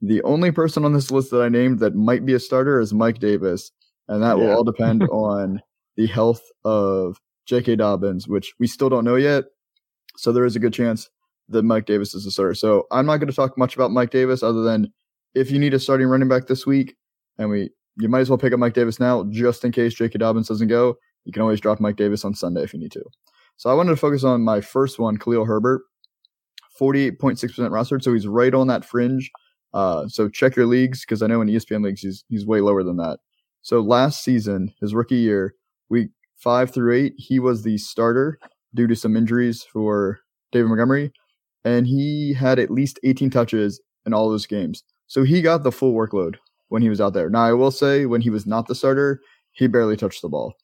The 0.00 0.22
only 0.22 0.50
person 0.50 0.84
on 0.84 0.92
this 0.92 1.10
list 1.10 1.30
that 1.30 1.42
I 1.42 1.48
named 1.48 1.78
that 1.78 1.94
might 1.94 2.26
be 2.26 2.34
a 2.34 2.40
starter 2.40 2.80
is 2.80 2.92
Mike 2.92 3.18
Davis, 3.18 3.70
and 4.08 4.22
that 4.22 4.38
will 4.38 4.50
all 4.50 4.64
depend 4.64 5.02
on 5.12 5.62
the 5.96 6.06
health 6.06 6.42
of 6.64 7.18
J.K. 7.46 7.76
Dobbins, 7.76 8.28
which 8.28 8.54
we 8.58 8.66
still 8.66 8.88
don't 8.88 9.04
know 9.04 9.16
yet. 9.16 9.44
So 10.16 10.32
there 10.32 10.44
is 10.44 10.56
a 10.56 10.60
good 10.60 10.74
chance 10.74 11.08
that 11.48 11.62
Mike 11.62 11.86
Davis 11.86 12.14
is 12.14 12.26
a 12.26 12.30
starter. 12.30 12.54
So 12.54 12.86
I'm 12.90 13.06
not 13.06 13.18
going 13.18 13.28
to 13.28 13.34
talk 13.34 13.56
much 13.58 13.74
about 13.74 13.90
Mike 13.90 14.10
Davis 14.10 14.42
other 14.42 14.62
than 14.62 14.92
if 15.34 15.50
you 15.50 15.58
need 15.58 15.74
a 15.74 15.78
starting 15.78 16.06
running 16.06 16.28
back 16.28 16.46
this 16.46 16.66
week, 16.66 16.96
and 17.38 17.50
we 17.50 17.70
you 17.96 18.08
might 18.08 18.20
as 18.20 18.28
well 18.30 18.38
pick 18.38 18.52
up 18.52 18.58
Mike 18.58 18.74
Davis 18.74 18.98
now 18.98 19.24
just 19.30 19.64
in 19.64 19.72
case 19.72 19.94
J.K. 19.94 20.18
Dobbins 20.18 20.48
doesn't 20.48 20.68
go. 20.68 20.96
You 21.24 21.32
can 21.32 21.42
always 21.42 21.60
drop 21.60 21.80
Mike 21.80 21.96
Davis 21.96 22.24
on 22.24 22.34
Sunday 22.34 22.62
if 22.62 22.74
you 22.74 22.80
need 22.80 22.92
to. 22.92 23.04
So 23.56 23.70
I 23.70 23.74
wanted 23.74 23.90
to 23.90 23.96
focus 23.96 24.24
on 24.24 24.42
my 24.42 24.60
first 24.60 24.98
one, 24.98 25.16
Khalil 25.16 25.44
Herbert, 25.44 25.82
48.6% 26.80 27.38
rostered. 27.70 28.02
So 28.02 28.12
he's 28.12 28.26
right 28.26 28.54
on 28.54 28.66
that 28.68 28.84
fringe. 28.84 29.30
Uh, 29.72 30.06
so 30.08 30.28
check 30.28 30.56
your 30.56 30.66
leagues 30.66 31.00
because 31.00 31.22
I 31.22 31.26
know 31.26 31.40
in 31.40 31.48
ESPN 31.48 31.84
leagues 31.84 32.00
he's 32.00 32.24
he's 32.28 32.46
way 32.46 32.60
lower 32.60 32.84
than 32.84 32.96
that. 32.98 33.18
So 33.62 33.80
last 33.80 34.22
season, 34.22 34.72
his 34.80 34.94
rookie 34.94 35.16
year, 35.16 35.54
week 35.88 36.10
five 36.36 36.72
through 36.72 36.94
eight, 36.94 37.14
he 37.16 37.40
was 37.40 37.62
the 37.62 37.78
starter 37.78 38.38
due 38.74 38.86
to 38.86 38.94
some 38.94 39.16
injuries 39.16 39.62
for 39.62 40.18
David 40.52 40.68
Montgomery, 40.68 41.12
and 41.64 41.86
he 41.86 42.34
had 42.34 42.58
at 42.58 42.70
least 42.70 43.00
18 43.02 43.30
touches 43.30 43.80
in 44.06 44.14
all 44.14 44.28
those 44.28 44.46
games. 44.46 44.84
So 45.06 45.22
he 45.22 45.42
got 45.42 45.62
the 45.62 45.72
full 45.72 45.94
workload 45.94 46.36
when 46.68 46.82
he 46.82 46.88
was 46.88 47.00
out 47.00 47.14
there. 47.14 47.30
Now 47.30 47.44
I 47.44 47.52
will 47.52 47.70
say 47.70 48.06
when 48.06 48.20
he 48.20 48.30
was 48.30 48.46
not 48.46 48.66
the 48.66 48.74
starter, 48.74 49.20
he 49.52 49.66
barely 49.66 49.96
touched 49.96 50.22
the 50.22 50.28
ball. 50.28 50.54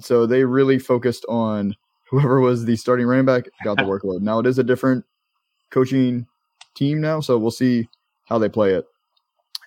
So 0.00 0.26
they 0.26 0.44
really 0.44 0.78
focused 0.78 1.24
on 1.28 1.74
whoever 2.10 2.40
was 2.40 2.64
the 2.64 2.76
starting 2.76 3.06
running 3.06 3.26
back 3.26 3.44
got 3.64 3.76
the 3.76 3.82
workload. 3.84 4.20
Now 4.20 4.38
it 4.38 4.46
is 4.46 4.58
a 4.58 4.64
different 4.64 5.04
coaching 5.76 6.26
team 6.74 7.02
now, 7.02 7.20
so 7.20 7.36
we'll 7.36 7.50
see 7.50 7.86
how 8.24 8.38
they 8.38 8.48
play 8.48 8.72
it. 8.72 8.86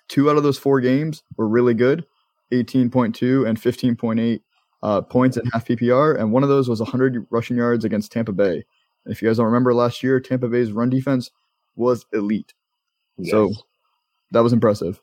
Two 0.08 0.28
out 0.28 0.36
of 0.36 0.42
those 0.42 0.58
four 0.58 0.80
games 0.80 1.22
were 1.36 1.46
really 1.46 1.72
good 1.72 2.04
18.2 2.52 3.48
and 3.48 3.60
15.8 3.60 4.40
uh, 4.82 5.02
points 5.02 5.36
in 5.36 5.46
half 5.52 5.66
PPR, 5.66 6.18
and 6.18 6.32
one 6.32 6.42
of 6.42 6.48
those 6.48 6.68
was 6.68 6.80
100 6.80 7.28
rushing 7.30 7.56
yards 7.56 7.84
against 7.84 8.10
Tampa 8.10 8.32
Bay. 8.32 8.64
If 9.06 9.22
you 9.22 9.28
guys 9.28 9.36
don't 9.36 9.46
remember 9.46 9.72
last 9.72 10.02
year, 10.02 10.18
Tampa 10.18 10.48
Bay's 10.48 10.72
run 10.72 10.90
defense 10.90 11.30
was 11.76 12.04
elite. 12.12 12.54
So 13.22 13.52
that 14.32 14.40
was 14.40 14.52
impressive. 14.52 15.00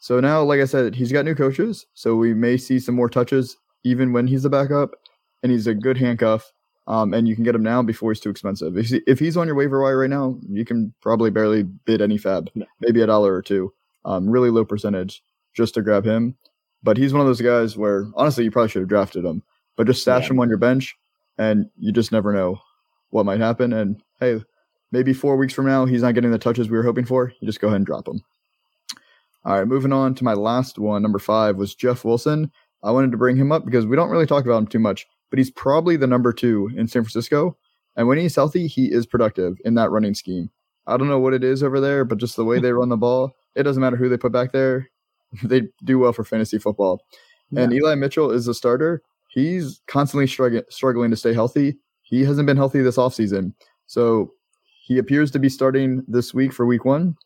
So 0.00 0.20
now, 0.20 0.44
like 0.44 0.60
I 0.60 0.66
said, 0.66 0.94
he's 0.94 1.10
got 1.10 1.24
new 1.24 1.34
coaches, 1.34 1.86
so 1.94 2.14
we 2.14 2.34
may 2.34 2.56
see 2.56 2.78
some 2.78 2.94
more 2.94 3.08
touches 3.08 3.56
even 3.82 4.12
when 4.12 4.28
he's 4.28 4.44
the 4.44 4.50
backup, 4.50 4.94
and 5.42 5.50
he's 5.50 5.66
a 5.66 5.74
good 5.74 5.98
handcuff. 5.98 6.52
Um, 6.88 7.14
and 7.14 7.26
you 7.26 7.34
can 7.34 7.42
get 7.44 7.54
him 7.54 7.64
now 7.64 7.82
before 7.82 8.12
he's 8.12 8.20
too 8.20 8.30
expensive. 8.30 8.76
If, 8.78 8.86
he, 8.86 9.00
if 9.08 9.18
he's 9.18 9.36
on 9.36 9.46
your 9.48 9.56
waiver 9.56 9.82
wire 9.82 9.98
right 9.98 10.10
now, 10.10 10.38
you 10.48 10.64
can 10.64 10.94
probably 11.00 11.30
barely 11.30 11.64
bid 11.64 12.00
any 12.00 12.16
fab, 12.16 12.48
No. 12.54 12.64
maybe 12.80 13.00
a 13.00 13.06
dollar 13.06 13.34
or 13.34 13.42
two, 13.42 13.72
um, 14.04 14.28
really 14.30 14.50
low 14.50 14.64
percentage 14.64 15.20
just 15.52 15.74
to 15.74 15.82
grab 15.82 16.04
him. 16.04 16.36
But 16.84 16.96
he's 16.96 17.12
one 17.12 17.20
of 17.22 17.26
those 17.26 17.40
guys 17.40 17.76
where 17.76 18.06
honestly 18.14 18.44
you 18.44 18.52
probably 18.52 18.68
should 18.68 18.82
have 18.82 18.88
drafted 18.88 19.24
him, 19.24 19.42
but 19.74 19.88
just 19.88 20.00
stash 20.02 20.24
Yeah. 20.24 20.30
him 20.34 20.40
on 20.40 20.48
your 20.48 20.58
bench, 20.58 20.96
and 21.38 21.68
you 21.76 21.90
just 21.90 22.12
never 22.12 22.32
know 22.32 22.60
what 23.10 23.26
might 23.26 23.40
happen. 23.40 23.72
And 23.72 24.00
hey, 24.20 24.44
maybe 24.92 25.12
four 25.12 25.36
weeks 25.36 25.54
from 25.54 25.66
now 25.66 25.86
he's 25.86 26.02
not 26.02 26.14
getting 26.14 26.30
the 26.30 26.38
touches 26.38 26.70
we 26.70 26.76
were 26.76 26.84
hoping 26.84 27.04
for. 27.04 27.32
You 27.40 27.46
just 27.46 27.60
go 27.60 27.66
ahead 27.66 27.76
and 27.78 27.86
drop 27.86 28.06
him. 28.06 28.22
All 29.44 29.58
right, 29.58 29.66
moving 29.66 29.92
on 29.92 30.14
to 30.16 30.24
my 30.24 30.34
last 30.34 30.78
one, 30.78 31.02
number 31.02 31.18
five 31.18 31.56
was 31.56 31.74
Jeff 31.74 32.04
Wilson. 32.04 32.50
I 32.84 32.90
wanted 32.92 33.10
to 33.10 33.16
bring 33.16 33.36
him 33.36 33.50
up 33.50 33.64
because 33.64 33.86
we 33.86 33.96
don't 33.96 34.10
really 34.10 34.26
talk 34.26 34.44
about 34.44 34.58
him 34.58 34.66
too 34.66 34.78
much, 34.78 35.06
but 35.30 35.38
he's 35.38 35.50
probably 35.50 35.96
the 35.96 36.06
number 36.06 36.32
two 36.32 36.70
in 36.76 36.88
San 36.88 37.02
Francisco. 37.02 37.56
And 37.96 38.08
when 38.08 38.18
he's 38.18 38.36
healthy, 38.36 38.66
he 38.66 38.92
is 38.92 39.06
productive 39.06 39.56
in 39.64 39.74
that 39.74 39.90
running 39.90 40.14
scheme. 40.14 40.50
I 40.86 40.96
don't 40.96 41.08
know 41.08 41.18
what 41.18 41.34
it 41.34 41.42
is 41.42 41.62
over 41.62 41.80
there, 41.80 42.04
but 42.04 42.18
just 42.18 42.36
the 42.36 42.44
way 42.44 42.60
they 42.60 42.72
run 42.72 42.90
the 42.90 42.96
ball, 42.96 43.34
it 43.54 43.64
doesn't 43.64 43.80
matter 43.80 43.96
who 43.96 44.08
they 44.08 44.16
put 44.16 44.32
back 44.32 44.52
there. 44.52 44.90
They 45.42 45.62
do 45.84 45.98
well 45.98 46.12
for 46.12 46.22
fantasy 46.22 46.56
football. 46.56 47.02
And 47.54 47.72
Eli 47.72 47.96
Mitchell 47.96 48.30
is 48.30 48.46
the 48.46 48.54
starter. 48.54 49.02
He's 49.28 49.82
constantly 49.86 50.26
struggling 50.26 50.62
struggling 50.70 51.10
to 51.10 51.16
stay 51.16 51.34
healthy. 51.34 51.76
He 52.02 52.24
hasn't 52.24 52.46
been 52.46 52.56
healthy 52.56 52.80
this 52.80 52.96
offseason. 52.96 53.52
So 53.86 54.32
he 54.84 54.98
appears 54.98 55.30
to 55.32 55.38
be 55.38 55.48
starting 55.48 56.04
this 56.06 56.32
week 56.32 56.52
for 56.52 56.64
week 56.64 56.84
one. 56.84 57.16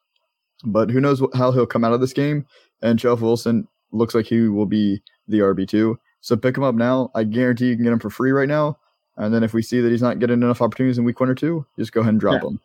But 0.65 0.91
who 0.91 1.01
knows 1.01 1.23
how 1.35 1.53
he'll 1.53 1.67
come 1.67 1.85
out 1.85 1.93
of 1.93 2.01
this 2.01 2.13
game. 2.13 2.47
And 2.83 2.99
Jeff 2.99 3.21
Wilson 3.21 3.69
looks 3.93 4.15
like 4.15 4.27
he 4.27 4.49
will 4.49 4.67
be 4.67 5.03
the 5.29 5.41
RB2. 5.41 5.97
So 6.21 6.37
pick 6.37 6.57
him 6.57 6.63
up 6.63 6.75
now. 6.75 7.11
I 7.15 7.25
guarantee 7.25 7.69
you 7.69 7.75
can 7.77 7.85
get 7.85 7.93
him 7.93 7.99
for 7.99 8.11
free 8.11 8.31
right 8.33 8.49
now. 8.49 8.79
And 9.17 9.35
then 9.35 9.43
if 9.43 9.53
we 9.53 9.63
see 9.63 9.81
that 9.81 9.91
he's 9.91 10.03
not 10.03 10.19
getting 10.19 10.43
enough 10.43 10.63
opportunities 10.63 10.99
in 10.99 11.05
week 11.05 11.21
one 11.21 11.29
or 11.29 11.35
two, 11.35 11.67
just 11.79 11.93
go 11.93 12.01
ahead 12.01 12.13
and 12.15 12.21
drop 12.21 12.43
Yeah. 12.43 12.49
him. 12.51 12.61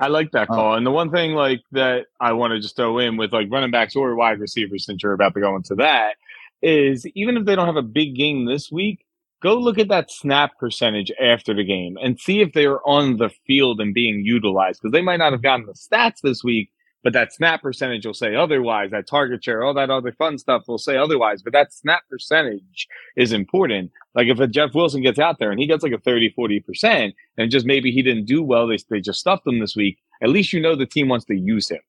I 0.00 0.08
like 0.08 0.32
that 0.32 0.48
Uh, 0.50 0.54
call. 0.54 0.74
and 0.74 0.84
the 0.86 0.90
one 0.90 1.10
thing 1.10 1.32
like 1.32 1.62
that 1.72 2.06
I 2.20 2.32
want 2.32 2.52
to 2.52 2.60
just 2.60 2.76
throw 2.76 2.98
in 2.98 3.16
with 3.16 3.32
like 3.32 3.48
running 3.50 3.70
backs 3.70 3.94
or 3.94 4.14
wide 4.16 4.40
receivers, 4.40 4.84
since 4.84 5.02
you're 5.02 5.12
about 5.12 5.34
to 5.34 5.40
go 5.40 5.54
into 5.54 5.74
that, 5.76 6.16
is 6.60 7.06
even 7.14 7.36
if 7.36 7.44
they 7.44 7.54
don't 7.56 7.66
have 7.66 7.76
a 7.76 7.82
big 7.82 8.14
game 8.16 8.44
this 8.46 8.70
week, 8.72 9.04
go 9.40 9.54
look 9.54 9.78
at 9.78 9.88
that 9.88 10.10
snap 10.10 10.58
percentage 10.58 11.10
after 11.20 11.52
the 11.54 11.64
game 11.64 11.96
and 12.00 12.18
see 12.18 12.40
if 12.40 12.52
they're 12.52 12.86
on 12.88 13.16
the 13.18 13.28
field 13.46 13.80
and 13.80 13.92
being 13.94 14.24
utilized 14.24 14.80
because 14.80 14.92
they 14.92 15.02
might 15.02 15.16
not 15.18 15.32
have 15.32 15.42
gotten 15.42 15.66
the 15.66 15.72
stats 15.72 16.20
this 16.22 16.42
week, 16.44 16.70
but 17.02 17.12
that 17.12 17.32
snap 17.32 17.62
percentage 17.62 18.06
will 18.06 18.14
say 18.14 18.34
otherwise. 18.34 18.90
That 18.90 19.06
target 19.06 19.42
share, 19.42 19.62
all 19.62 19.74
that 19.74 19.90
other 19.90 20.12
fun 20.12 20.38
stuff 20.38 20.64
will 20.68 20.78
say 20.78 20.96
otherwise. 20.96 21.42
But 21.42 21.52
that 21.52 21.72
snap 21.72 22.02
percentage 22.08 22.86
is 23.16 23.32
important. 23.32 23.90
Like 24.14 24.28
if 24.28 24.38
a 24.38 24.46
Jeff 24.46 24.74
Wilson 24.74 25.02
gets 25.02 25.18
out 25.18 25.38
there 25.38 25.50
and 25.50 25.60
he 25.60 25.66
gets 25.66 25.82
like 25.82 25.92
a 25.92 25.98
30, 25.98 26.34
40%, 26.38 27.12
and 27.38 27.50
just 27.50 27.66
maybe 27.66 27.90
he 27.90 28.02
didn't 28.02 28.26
do 28.26 28.42
well, 28.42 28.66
they, 28.66 28.78
they 28.88 29.00
just 29.00 29.20
stuffed 29.20 29.46
him 29.46 29.58
this 29.58 29.74
week, 29.74 29.98
at 30.22 30.28
least 30.28 30.52
you 30.52 30.60
know 30.60 30.76
the 30.76 30.86
team 30.86 31.08
wants 31.08 31.24
to 31.26 31.34
use 31.34 31.68
him. 31.68 31.80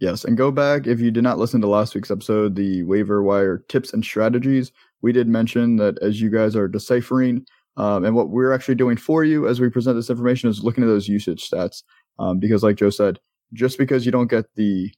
Yes, 0.00 0.24
and 0.24 0.36
go 0.36 0.50
back 0.50 0.86
if 0.86 1.00
you 1.00 1.10
did 1.10 1.22
not 1.22 1.38
listen 1.38 1.60
to 1.60 1.68
last 1.68 1.94
week's 1.94 2.10
episode, 2.10 2.56
the 2.56 2.82
waiver 2.82 3.22
wire 3.22 3.64
tips 3.68 3.92
and 3.92 4.04
strategies. 4.04 4.72
We 5.02 5.12
did 5.12 5.28
mention 5.28 5.76
that 5.76 5.98
as 6.02 6.20
you 6.20 6.30
guys 6.30 6.56
are 6.56 6.68
deciphering, 6.68 7.46
um, 7.76 8.04
and 8.04 8.14
what 8.14 8.28
we're 8.28 8.52
actually 8.52 8.74
doing 8.74 8.96
for 8.96 9.24
you 9.24 9.48
as 9.48 9.60
we 9.60 9.68
present 9.68 9.96
this 9.96 10.10
information 10.10 10.50
is 10.50 10.62
looking 10.62 10.84
at 10.84 10.88
those 10.88 11.08
usage 11.08 11.48
stats. 11.48 11.82
Um, 12.18 12.38
because, 12.38 12.62
like 12.62 12.76
Joe 12.76 12.90
said, 12.90 13.18
just 13.54 13.78
because 13.78 14.04
you 14.04 14.12
don't 14.12 14.30
get 14.30 14.44
the, 14.56 14.92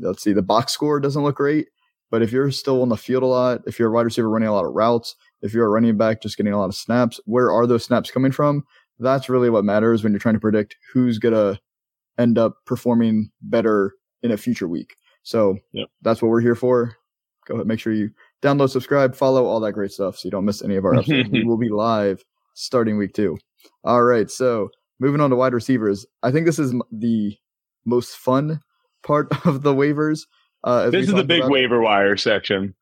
let's 0.00 0.22
see, 0.22 0.32
the 0.32 0.42
box 0.42 0.72
score 0.72 1.00
doesn't 1.00 1.22
look 1.22 1.36
great, 1.36 1.68
but 2.10 2.22
if 2.22 2.30
you're 2.30 2.50
still 2.50 2.82
on 2.82 2.90
the 2.90 2.96
field 2.96 3.22
a 3.22 3.26
lot, 3.26 3.62
if 3.66 3.78
you're 3.78 3.88
a 3.88 3.92
wide 3.92 4.04
receiver 4.04 4.28
running 4.28 4.48
a 4.48 4.52
lot 4.52 4.66
of 4.66 4.74
routes, 4.74 5.16
if 5.42 5.54
you're 5.54 5.66
a 5.66 5.70
running 5.70 5.96
back 5.96 6.20
just 6.20 6.36
getting 6.36 6.52
a 6.52 6.58
lot 6.58 6.68
of 6.68 6.74
snaps, 6.74 7.18
where 7.24 7.50
are 7.50 7.66
those 7.66 7.84
snaps 7.84 8.10
coming 8.10 8.32
from? 8.32 8.64
That's 8.98 9.28
really 9.28 9.50
what 9.50 9.64
matters 9.64 10.02
when 10.02 10.12
you're 10.12 10.20
trying 10.20 10.34
to 10.34 10.40
predict 10.40 10.76
who's 10.92 11.18
going 11.18 11.34
to 11.34 11.60
end 12.18 12.38
up 12.38 12.56
performing 12.66 13.30
better 13.42 13.94
in 14.22 14.30
a 14.30 14.36
future 14.36 14.68
week. 14.68 14.96
So 15.22 15.56
yep. 15.72 15.88
that's 16.02 16.22
what 16.22 16.28
we're 16.28 16.40
here 16.40 16.54
for. 16.54 16.96
Go 17.46 17.54
ahead, 17.54 17.66
make 17.66 17.80
sure 17.80 17.92
you 17.92 18.10
download, 18.42 18.70
subscribe, 18.70 19.14
follow, 19.14 19.44
all 19.44 19.60
that 19.60 19.72
great 19.72 19.90
stuff 19.90 20.16
so 20.16 20.26
you 20.26 20.30
don't 20.30 20.44
miss 20.44 20.62
any 20.62 20.76
of 20.76 20.84
our 20.84 20.94
episodes. 20.94 21.28
we 21.32 21.44
will 21.44 21.58
be 21.58 21.68
live 21.68 22.24
starting 22.54 22.96
week 22.96 23.12
two. 23.12 23.36
All 23.82 24.02
right. 24.02 24.30
So 24.30 24.70
moving 25.00 25.20
on 25.20 25.30
to 25.30 25.36
wide 25.36 25.52
receivers. 25.52 26.06
I 26.22 26.30
think 26.30 26.46
this 26.46 26.58
is 26.58 26.74
the 26.92 27.36
most 27.84 28.16
fun 28.16 28.60
part 29.02 29.28
of 29.46 29.62
the 29.62 29.74
waivers. 29.74 30.20
Uh, 30.62 30.90
this 30.90 31.08
is 31.08 31.14
the 31.14 31.24
big 31.24 31.44
waiver 31.44 31.80
wire 31.80 32.16
section. 32.16 32.74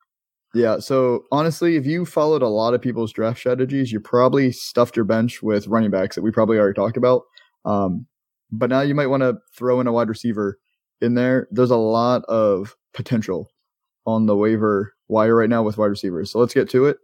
Yeah. 0.55 0.79
So 0.79 1.25
honestly, 1.33 1.77
if 1.77 1.87
you 1.87 2.05
followed 2.05 2.43
a 2.43 2.49
lot 2.49 2.75
of 2.75 2.83
people's 2.83 3.13
draft 3.13 3.39
strategies, 3.39 3.91
you 3.91 4.01
probably 4.01 4.53
stuffed 4.53 4.97
your 4.97 5.07
bench 5.07 5.43
with 5.43 5.67
running 5.67 5.91
backs 5.91 6.15
that 6.15 6.23
we 6.23 6.31
probably 6.31 6.59
already 6.59 6.75
talked 6.75 6.99
about. 6.99 7.23
Um, 7.65 8.07
but 8.51 8.69
now 8.69 8.83
you 8.83 8.95
might 8.95 9.07
want 9.07 9.23
to 9.23 9.39
throw 9.57 9.81
in 9.81 9.87
a 9.87 9.93
wide 9.93 10.11
receiver 10.11 10.59
in 11.03 11.15
there, 11.15 11.49
there's 11.51 11.71
a 11.71 11.77
lot 11.77 12.25
of 12.27 12.77
potential 12.95 13.51
on 14.07 14.27
the 14.27 14.37
waiver 14.37 14.95
wire 15.09 15.37
right 15.37 15.51
now 15.51 15.63
with 15.63 15.77
wide 15.77 15.87
receivers. 15.87 16.31
So 16.31 16.39
let's 16.39 16.55
get 16.55 16.71
to 16.71 16.87
it. 16.87 16.97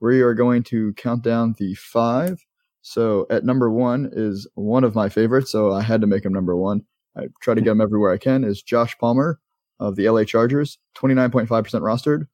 We 0.00 0.20
are 0.20 0.34
going 0.34 0.64
to 0.64 0.92
count 0.94 1.22
down 1.22 1.54
the 1.58 1.74
five. 1.74 2.44
So 2.82 3.26
at 3.30 3.44
number 3.44 3.70
one 3.70 4.10
is 4.12 4.48
one 4.54 4.84
of 4.84 4.94
my 4.94 5.08
favorites. 5.08 5.52
So 5.52 5.72
I 5.72 5.82
had 5.82 6.00
to 6.00 6.06
make 6.06 6.24
him 6.24 6.32
number 6.32 6.56
one. 6.56 6.82
I 7.16 7.28
try 7.42 7.54
to 7.54 7.60
get 7.60 7.70
him 7.70 7.80
everywhere 7.80 8.12
I 8.12 8.18
can. 8.18 8.44
Is 8.44 8.62
Josh 8.62 8.96
Palmer 8.98 9.38
of 9.80 9.96
the 9.96 10.08
LA 10.08 10.24
Chargers, 10.24 10.78
29.5% 10.96 11.46
rostered. 11.48 12.26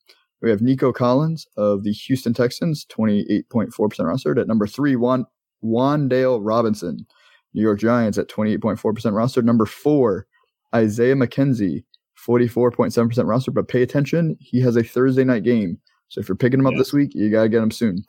We 0.42 0.50
have 0.50 0.62
Nico 0.62 0.92
Collins 0.92 1.46
of 1.56 1.84
the 1.84 1.92
Houston 1.92 2.32
Texans, 2.32 2.86
28.4% 2.86 3.70
rostered. 3.72 4.40
At 4.40 4.48
number 4.48 4.66
three, 4.66 4.96
Juan 4.96 5.26
Wan'Dale 5.62 6.40
Robinson, 6.42 7.06
New 7.52 7.62
York 7.62 7.78
Giants 7.78 8.16
at 8.16 8.28
28.4% 8.28 8.78
rostered. 8.78 9.44
Number 9.44 9.66
four, 9.66 10.26
Isaiah 10.74 11.14
McKenzie, 11.14 11.84
44.7% 12.26 12.92
rostered. 13.24 13.54
but 13.54 13.68
pay 13.68 13.82
attention. 13.82 14.36
He 14.40 14.60
has 14.60 14.76
a 14.76 14.82
Thursday 14.82 15.24
night 15.24 15.42
game. 15.42 15.78
So 16.08 16.20
if 16.20 16.28
you're 16.28 16.36
picking 16.36 16.60
him 16.60 16.66
up 16.66 16.74
this 16.76 16.92
week, 16.92 17.14
you 17.14 17.30
got 17.30 17.42
to 17.42 17.48
get 17.48 17.62
him 17.62 17.70
soon. 17.70 18.02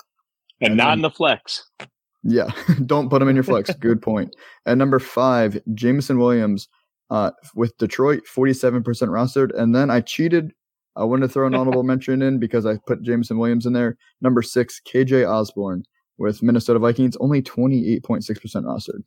And, 0.61 0.71
and 0.71 0.77
not 0.77 0.93
in 0.93 1.01
the 1.01 1.09
flex. 1.09 1.69
Yeah, 2.23 2.51
don't 2.85 3.09
put 3.09 3.21
him 3.21 3.29
in 3.29 3.35
your 3.35 3.43
flex. 3.43 3.73
Good 3.79 4.01
point. 4.01 4.35
At 4.65 4.77
number 4.77 4.99
five, 4.99 5.59
Jameson 5.73 6.19
Williams 6.19 6.67
uh, 7.09 7.31
with 7.55 7.77
Detroit, 7.77 8.23
47% 8.33 8.83
rostered. 8.83 9.57
And 9.57 9.75
then 9.75 9.89
I 9.89 10.01
cheated. 10.01 10.53
I 10.95 11.03
wanted 11.03 11.27
to 11.27 11.33
throw 11.33 11.47
an 11.47 11.55
honorable 11.55 11.83
mention 11.83 12.21
in 12.21 12.39
because 12.39 12.65
I 12.65 12.77
put 12.87 13.01
Jameson 13.01 13.37
Williams 13.37 13.65
in 13.65 13.73
there. 13.73 13.97
Number 14.21 14.41
six, 14.41 14.81
KJ 14.87 15.29
Osborn 15.29 15.83
with 16.17 16.43
Minnesota 16.43 16.79
Vikings, 16.79 17.17
only 17.17 17.41
28.6% 17.41 18.01
rostered. 18.63 19.01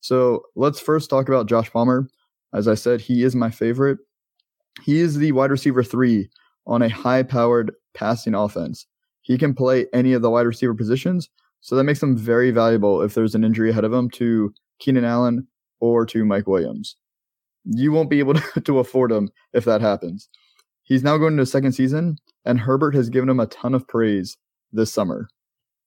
So 0.00 0.42
let's 0.56 0.80
first 0.80 1.10
talk 1.10 1.28
about 1.28 1.48
Josh 1.48 1.70
Palmer. 1.70 2.08
As 2.54 2.66
I 2.66 2.74
said, 2.74 3.00
he 3.00 3.22
is 3.22 3.36
my 3.36 3.50
favorite. 3.50 3.98
He 4.82 5.00
is 5.00 5.16
the 5.16 5.32
wide 5.32 5.50
receiver 5.50 5.82
three 5.82 6.30
on 6.66 6.82
a 6.82 6.88
high 6.88 7.22
powered 7.22 7.72
passing 7.94 8.34
offense. 8.34 8.86
He 9.22 9.36
can 9.36 9.54
play 9.54 9.86
any 9.92 10.12
of 10.14 10.22
the 10.22 10.30
wide 10.30 10.46
receiver 10.46 10.74
positions, 10.74 11.28
so 11.60 11.76
that 11.76 11.84
makes 11.84 12.02
him 12.02 12.16
very 12.16 12.50
valuable 12.50 13.02
if 13.02 13.14
there's 13.14 13.34
an 13.34 13.44
injury 13.44 13.70
ahead 13.70 13.84
of 13.84 13.92
him 13.92 14.10
to 14.10 14.52
Keenan 14.78 15.04
Allen 15.04 15.46
or 15.80 16.06
to 16.06 16.24
Mike 16.24 16.46
Williams. 16.46 16.96
You 17.64 17.92
won't 17.92 18.10
be 18.10 18.18
able 18.18 18.34
to, 18.34 18.60
to 18.64 18.78
afford 18.78 19.12
him 19.12 19.30
if 19.52 19.64
that 19.64 19.80
happens. 19.80 20.28
He's 20.82 21.04
now 21.04 21.18
going 21.18 21.34
into 21.34 21.46
second 21.46 21.72
season, 21.72 22.16
and 22.44 22.60
Herbert 22.60 22.94
has 22.94 23.10
given 23.10 23.28
him 23.28 23.40
a 23.40 23.46
ton 23.46 23.74
of 23.74 23.86
praise 23.86 24.36
this 24.72 24.92
summer. 24.92 25.28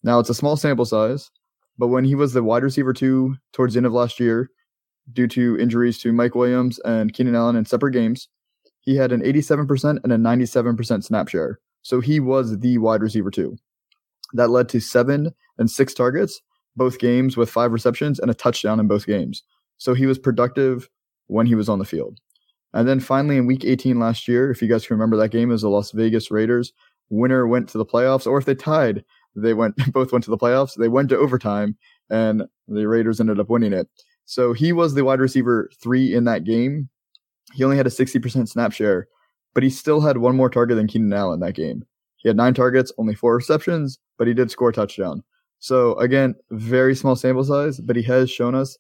Now, 0.03 0.19
it's 0.19 0.29
a 0.29 0.35
small 0.35 0.55
sample 0.55 0.85
size, 0.85 1.31
but 1.77 1.87
when 1.87 2.05
he 2.05 2.15
was 2.15 2.33
the 2.33 2.43
wide 2.43 2.63
receiver 2.63 2.93
two 2.93 3.35
towards 3.51 3.73
the 3.73 3.79
end 3.79 3.85
of 3.85 3.93
last 3.93 4.19
year, 4.19 4.49
due 5.11 5.27
to 5.27 5.57
injuries 5.59 5.97
to 5.99 6.13
Mike 6.13 6.35
Williams 6.35 6.79
and 6.79 7.13
Keenan 7.13 7.35
Allen 7.35 7.55
in 7.55 7.65
separate 7.65 7.91
games. 7.91 8.29
He 8.81 8.95
had 8.95 9.11
an 9.11 9.21
87% 9.21 9.99
and 10.03 10.13
a 10.13 10.17
97% 10.17 11.03
snap 11.03 11.27
share. 11.27 11.59
So 11.81 11.99
he 11.99 12.19
was 12.19 12.59
the 12.59 12.77
wide 12.77 13.01
receiver 13.01 13.31
two. 13.31 13.57
That 14.33 14.49
led 14.49 14.69
to 14.69 14.79
seven 14.79 15.33
and 15.57 15.69
six 15.69 15.93
targets, 15.93 16.41
both 16.75 16.99
games 16.99 17.37
with 17.37 17.49
five 17.49 17.71
receptions 17.71 18.19
and 18.19 18.29
a 18.31 18.33
touchdown 18.33 18.79
in 18.79 18.87
both 18.87 19.05
games. 19.05 19.43
So 19.77 19.93
he 19.93 20.05
was 20.05 20.17
productive 20.17 20.89
when 21.27 21.45
he 21.45 21.55
was 21.55 21.69
on 21.69 21.79
the 21.79 21.85
field. 21.85 22.19
And 22.73 22.87
then 22.87 22.99
finally 22.99 23.37
in 23.37 23.45
week 23.45 23.65
18 23.65 23.99
last 23.99 24.27
year, 24.27 24.49
if 24.49 24.61
you 24.61 24.67
guys 24.67 24.85
can 24.85 24.95
remember 24.95 25.17
that 25.17 25.29
game, 25.29 25.51
as 25.51 25.61
the 25.61 25.69
Las 25.69 25.91
Vegas 25.91 26.31
Raiders. 26.31 26.73
Winner 27.09 27.45
went 27.45 27.69
to 27.69 27.77
the 27.77 27.85
playoffs, 27.85 28.25
or 28.25 28.37
if 28.37 28.45
they 28.45 28.55
tied, 28.55 29.03
they 29.35 29.53
went 29.53 29.75
both 29.93 30.11
went 30.11 30.23
to 30.25 30.31
the 30.31 30.37
playoffs. 30.37 30.75
They 30.75 30.87
went 30.87 31.09
to 31.09 31.17
overtime, 31.17 31.77
and 32.09 32.43
the 32.67 32.87
Raiders 32.87 33.19
ended 33.19 33.39
up 33.39 33.49
winning 33.49 33.73
it. 33.73 33.87
So 34.25 34.53
he 34.53 34.73
was 34.73 34.93
the 34.93 35.03
wide 35.03 35.19
receiver 35.19 35.69
three 35.81 36.13
in 36.13 36.23
that 36.25 36.43
game. 36.43 36.89
He 37.53 37.63
only 37.63 37.77
had 37.77 37.87
a 37.87 37.91
60% 37.91 38.47
snap 38.47 38.71
share, 38.71 39.07
but 39.53 39.63
he 39.63 39.69
still 39.69 40.01
had 40.01 40.17
one 40.17 40.35
more 40.35 40.49
target 40.49 40.77
than 40.77 40.87
Keenan 40.87 41.13
Allen 41.13 41.39
that 41.41 41.55
game. 41.55 41.85
He 42.17 42.29
had 42.29 42.37
nine 42.37 42.53
targets, 42.53 42.91
only 42.97 43.15
four 43.15 43.35
receptions, 43.35 43.99
but 44.17 44.27
he 44.27 44.33
did 44.33 44.49
score 44.49 44.69
a 44.69 44.73
touchdown. 44.73 45.23
So 45.63 45.97
again, 45.97 46.35
very 46.51 46.93
small 46.93 47.15
sample 47.15 47.45
size, 47.45 47.79
but 47.79 47.95
he 47.95 48.03
has 48.03 48.29
shown 48.29 48.53
us 48.53 48.77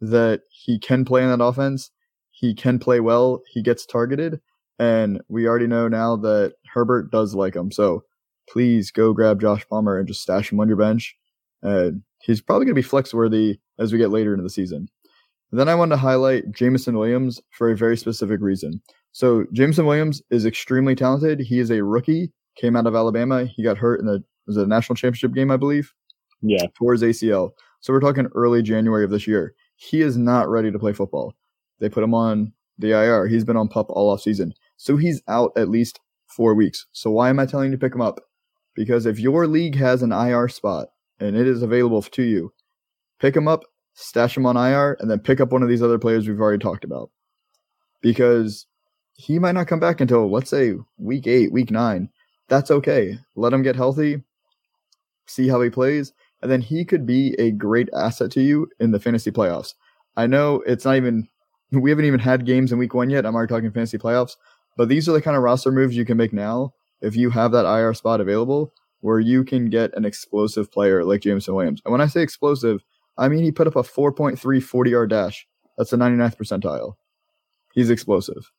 that 0.00 0.40
he 0.48 0.78
can 0.78 1.04
play 1.04 1.22
in 1.22 1.28
that 1.28 1.44
offense. 1.44 1.90
He 2.30 2.54
can 2.54 2.78
play 2.78 3.00
well. 3.00 3.42
He 3.50 3.60
gets 3.60 3.84
targeted. 3.84 4.40
And 4.78 5.20
we 5.28 5.46
already 5.46 5.66
know 5.66 5.88
now 5.88 6.16
that 6.16 6.54
Herbert 6.72 7.10
does 7.10 7.34
like 7.34 7.54
him. 7.54 7.70
So 7.70 8.04
please 8.48 8.90
go 8.90 9.12
grab 9.12 9.42
Josh 9.42 9.68
Palmer 9.68 9.98
and 9.98 10.08
just 10.08 10.22
stash 10.22 10.50
him 10.50 10.58
on 10.58 10.68
your 10.68 10.78
bench. 10.78 11.14
And 11.60 12.02
he's 12.22 12.40
probably 12.40 12.64
going 12.64 12.76
to 12.76 12.78
be 12.78 12.88
flex 12.88 13.12
worthy 13.12 13.60
as 13.78 13.92
we 13.92 13.98
get 13.98 14.08
later 14.08 14.32
into 14.32 14.42
the 14.42 14.48
season. 14.48 14.88
And 15.50 15.60
then 15.60 15.68
I 15.68 15.74
want 15.74 15.90
to 15.90 15.98
highlight 15.98 16.50
Jameson 16.50 16.96
Williams 16.96 17.42
for 17.50 17.70
a 17.70 17.76
very 17.76 17.98
specific 17.98 18.40
reason. 18.40 18.80
So 19.12 19.44
Jameson 19.52 19.84
Williams 19.84 20.22
is 20.30 20.46
extremely 20.46 20.94
talented. 20.94 21.40
He 21.40 21.58
is 21.58 21.70
a 21.70 21.84
rookie, 21.84 22.32
came 22.56 22.74
out 22.74 22.86
of 22.86 22.94
Alabama. 22.94 23.44
He 23.44 23.62
got 23.62 23.76
hurt 23.76 24.00
in 24.00 24.06
the 24.06 24.24
was 24.46 24.56
it 24.56 24.64
a 24.64 24.66
national 24.66 24.96
championship 24.96 25.34
game, 25.34 25.50
I 25.50 25.58
believe. 25.58 25.92
Yeah. 26.42 26.66
Towards 26.74 27.02
ACL. 27.02 27.50
So 27.80 27.92
we're 27.92 28.00
talking 28.00 28.28
early 28.34 28.62
January 28.62 29.04
of 29.04 29.10
this 29.10 29.26
year. 29.26 29.54
He 29.76 30.00
is 30.00 30.16
not 30.16 30.48
ready 30.48 30.70
to 30.70 30.78
play 30.78 30.92
football. 30.92 31.34
They 31.80 31.88
put 31.88 32.04
him 32.04 32.14
on 32.14 32.52
the 32.78 32.90
IR. 32.90 33.26
He's 33.26 33.44
been 33.44 33.56
on 33.56 33.68
pup 33.68 33.86
all 33.90 34.10
off 34.10 34.22
season. 34.22 34.52
So 34.76 34.96
he's 34.96 35.22
out 35.28 35.52
at 35.56 35.68
least 35.68 36.00
four 36.26 36.54
weeks. 36.54 36.86
So 36.92 37.10
why 37.10 37.28
am 37.28 37.38
I 37.38 37.46
telling 37.46 37.70
you 37.70 37.76
to 37.76 37.80
pick 37.80 37.94
him 37.94 38.00
up? 38.00 38.20
Because 38.74 39.06
if 39.06 39.18
your 39.18 39.46
league 39.46 39.76
has 39.76 40.02
an 40.02 40.12
IR 40.12 40.48
spot 40.48 40.88
and 41.20 41.36
it 41.36 41.46
is 41.46 41.62
available 41.62 42.02
to 42.02 42.22
you, 42.22 42.52
pick 43.18 43.36
him 43.36 43.48
up, 43.48 43.62
stash 43.94 44.36
him 44.36 44.46
on 44.46 44.56
IR, 44.56 44.96
and 45.00 45.10
then 45.10 45.18
pick 45.18 45.40
up 45.40 45.52
one 45.52 45.62
of 45.62 45.68
these 45.68 45.82
other 45.82 45.98
players 45.98 46.26
we've 46.26 46.40
already 46.40 46.62
talked 46.62 46.84
about. 46.84 47.10
Because 48.00 48.66
he 49.14 49.38
might 49.38 49.52
not 49.52 49.68
come 49.68 49.80
back 49.80 50.00
until, 50.00 50.30
let's 50.30 50.50
say, 50.50 50.74
week 50.96 51.26
eight, 51.26 51.52
week 51.52 51.70
nine. 51.70 52.08
That's 52.48 52.70
okay. 52.70 53.18
Let 53.36 53.52
him 53.52 53.62
get 53.62 53.76
healthy, 53.76 54.22
see 55.26 55.48
how 55.48 55.60
he 55.60 55.70
plays, 55.70 56.12
and 56.42 56.50
then 56.50 56.60
he 56.60 56.84
could 56.84 57.06
be 57.06 57.34
a 57.38 57.50
great 57.50 57.88
asset 57.94 58.30
to 58.32 58.42
you 58.42 58.68
in 58.80 58.90
the 58.90 59.00
fantasy 59.00 59.30
playoffs. 59.30 59.74
I 60.16 60.26
know 60.26 60.62
it's 60.66 60.84
not 60.84 60.96
even, 60.96 61.28
we 61.70 61.90
haven't 61.90 62.04
even 62.04 62.20
had 62.20 62.44
games 62.44 62.72
in 62.72 62.78
week 62.78 62.94
one 62.94 63.10
yet. 63.10 63.24
I'm 63.24 63.34
already 63.34 63.50
talking 63.50 63.70
fantasy 63.70 63.98
playoffs, 63.98 64.36
but 64.76 64.88
these 64.88 65.08
are 65.08 65.12
the 65.12 65.22
kind 65.22 65.36
of 65.36 65.42
roster 65.42 65.72
moves 65.72 65.96
you 65.96 66.04
can 66.04 66.16
make 66.16 66.32
now 66.32 66.74
if 67.00 67.16
you 67.16 67.30
have 67.30 67.52
that 67.52 67.64
IR 67.64 67.94
spot 67.94 68.20
available 68.20 68.72
where 69.00 69.20
you 69.20 69.44
can 69.44 69.68
get 69.68 69.96
an 69.96 70.04
explosive 70.04 70.70
player 70.70 71.04
like 71.04 71.22
Jameson 71.22 71.54
Williams. 71.54 71.82
And 71.84 71.92
when 71.92 72.00
I 72.00 72.06
say 72.06 72.22
explosive, 72.22 72.84
I 73.18 73.28
mean, 73.28 73.42
he 73.42 73.50
put 73.50 73.66
up 73.66 73.76
a 73.76 73.82
4.3 73.82 74.62
40 74.62 74.90
yard 74.90 75.10
dash. 75.10 75.46
That's 75.76 75.90
the 75.90 75.96
99th 75.96 76.36
percentile. 76.36 76.94
He's 77.74 77.90
explosive. 77.90 78.50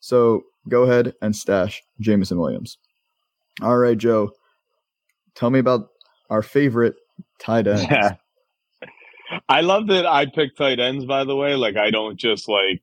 So 0.00 0.42
go 0.68 0.82
ahead 0.82 1.14
and 1.20 1.34
stash 1.34 1.82
Jameson 2.00 2.38
Williams. 2.38 2.78
All 3.60 3.76
right, 3.76 3.98
Joe. 3.98 4.30
Tell 5.34 5.50
me 5.50 5.58
about 5.58 5.88
our 6.30 6.42
favorite 6.42 6.94
tight 7.38 7.66
ends. 7.68 7.82
Yeah. 7.82 8.14
I 9.48 9.60
love 9.60 9.88
that 9.88 10.06
I 10.06 10.26
pick 10.26 10.56
tight 10.56 10.80
ends, 10.80 11.04
by 11.04 11.24
the 11.24 11.36
way. 11.36 11.54
Like, 11.54 11.76
I 11.76 11.90
don't 11.90 12.18
just 12.18 12.48
like 12.48 12.82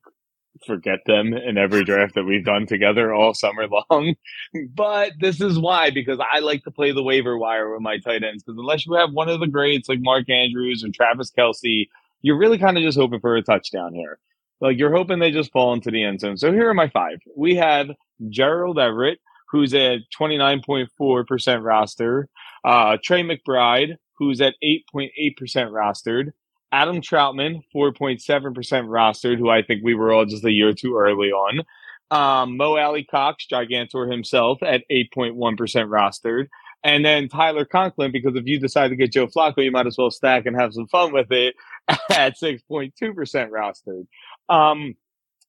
forget 0.66 1.00
them 1.06 1.34
in 1.34 1.58
every 1.58 1.84
draft 1.84 2.14
that 2.14 2.24
we've 2.24 2.44
done 2.44 2.66
together 2.66 3.12
all 3.12 3.34
summer 3.34 3.66
long. 3.90 4.14
but 4.74 5.12
this 5.20 5.40
is 5.40 5.58
why, 5.58 5.90
because 5.90 6.18
I 6.32 6.38
like 6.38 6.62
to 6.64 6.70
play 6.70 6.92
the 6.92 7.02
waiver 7.02 7.36
wire 7.36 7.72
with 7.72 7.82
my 7.82 7.98
tight 7.98 8.22
ends. 8.22 8.42
Because 8.42 8.58
unless 8.58 8.86
you 8.86 8.94
have 8.94 9.12
one 9.12 9.28
of 9.28 9.40
the 9.40 9.46
greats 9.48 9.88
like 9.88 9.98
Mark 10.00 10.30
Andrews 10.30 10.84
or 10.84 10.88
Travis 10.90 11.30
Kelce, 11.36 11.88
you're 12.22 12.38
really 12.38 12.58
kind 12.58 12.76
of 12.76 12.82
just 12.82 12.98
hoping 12.98 13.20
for 13.20 13.36
a 13.36 13.42
touchdown 13.42 13.92
here. 13.92 14.18
Like 14.60 14.78
you're 14.78 14.94
hoping 14.94 15.18
they 15.18 15.30
just 15.30 15.52
fall 15.52 15.74
into 15.74 15.90
the 15.90 16.02
end 16.02 16.20
zone. 16.20 16.38
So 16.38 16.52
here 16.52 16.70
are 16.70 16.74
my 16.74 16.88
five. 16.88 17.18
We 17.36 17.56
have 17.56 17.90
Gerald 18.30 18.78
Everett, 18.78 19.18
who's 19.50 19.74
at 19.74 19.98
29.4% 20.18 21.62
roster. 21.64 22.28
Uh, 22.64 22.96
Trey 23.02 23.22
McBride, 23.22 23.96
who's 24.18 24.40
at 24.40 24.54
8.8% 24.62 25.10
rostered. 25.36 26.32
Adam 26.72 27.00
Trautman, 27.00 27.62
4.7% 27.74 28.20
rostered, 28.20 29.38
who 29.38 29.48
I 29.48 29.62
think 29.62 29.82
we 29.84 29.94
were 29.94 30.12
all 30.12 30.24
just 30.24 30.44
a 30.44 30.50
year 30.50 30.72
too 30.72 30.96
early 30.96 31.30
on. 31.30 31.62
Um, 32.10 32.56
Mo 32.56 32.76
Alie-Cox, 32.76 33.46
Gigantor 33.50 34.10
himself, 34.10 34.62
at 34.62 34.84
8.1% 34.90 35.36
rostered. 35.36 36.48
And 36.84 37.04
then 37.04 37.28
Tyler 37.28 37.64
Conklin, 37.64 38.12
because 38.12 38.36
if 38.36 38.46
you 38.46 38.60
decide 38.60 38.88
to 38.88 38.96
get 38.96 39.12
Joe 39.12 39.26
Flacco, 39.26 39.64
you 39.64 39.72
might 39.72 39.86
as 39.86 39.98
well 39.98 40.10
stack 40.10 40.46
and 40.46 40.54
have 40.54 40.72
some 40.72 40.86
fun 40.86 41.12
with 41.12 41.32
it 41.32 41.56
at 41.88 42.38
6.2% 42.38 42.92
rostered. 43.00 44.06
Um, 44.48 44.94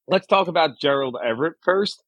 let's 0.07 0.25
talk 0.25 0.47
about 0.47 0.79
Gerald 0.79 1.17
Everett 1.23 1.57
first. 1.61 2.03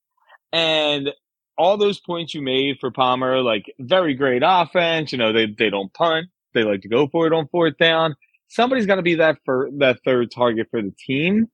And 0.52 1.10
all 1.56 1.76
those 1.76 2.00
points 2.00 2.34
you 2.34 2.42
made 2.42 2.78
for 2.80 2.90
Palmer, 2.90 3.40
like 3.42 3.72
very 3.78 4.14
great 4.14 4.42
offense. 4.44 5.12
You 5.12 5.18
know, 5.18 5.32
they, 5.32 5.46
they 5.46 5.70
don't 5.70 5.92
punt. 5.92 6.26
They 6.54 6.64
like 6.64 6.82
to 6.82 6.88
go 6.88 7.06
for 7.08 7.26
it 7.26 7.32
on 7.32 7.48
fourth 7.48 7.76
down. 7.78 8.14
Somebody's 8.48 8.86
going 8.86 8.98
to 8.98 9.02
be 9.02 9.14
that 9.16 9.38
for 9.44 9.70
that 9.78 9.98
third 10.04 10.30
target 10.30 10.68
for 10.70 10.82
the 10.82 10.92
team. 11.06 11.48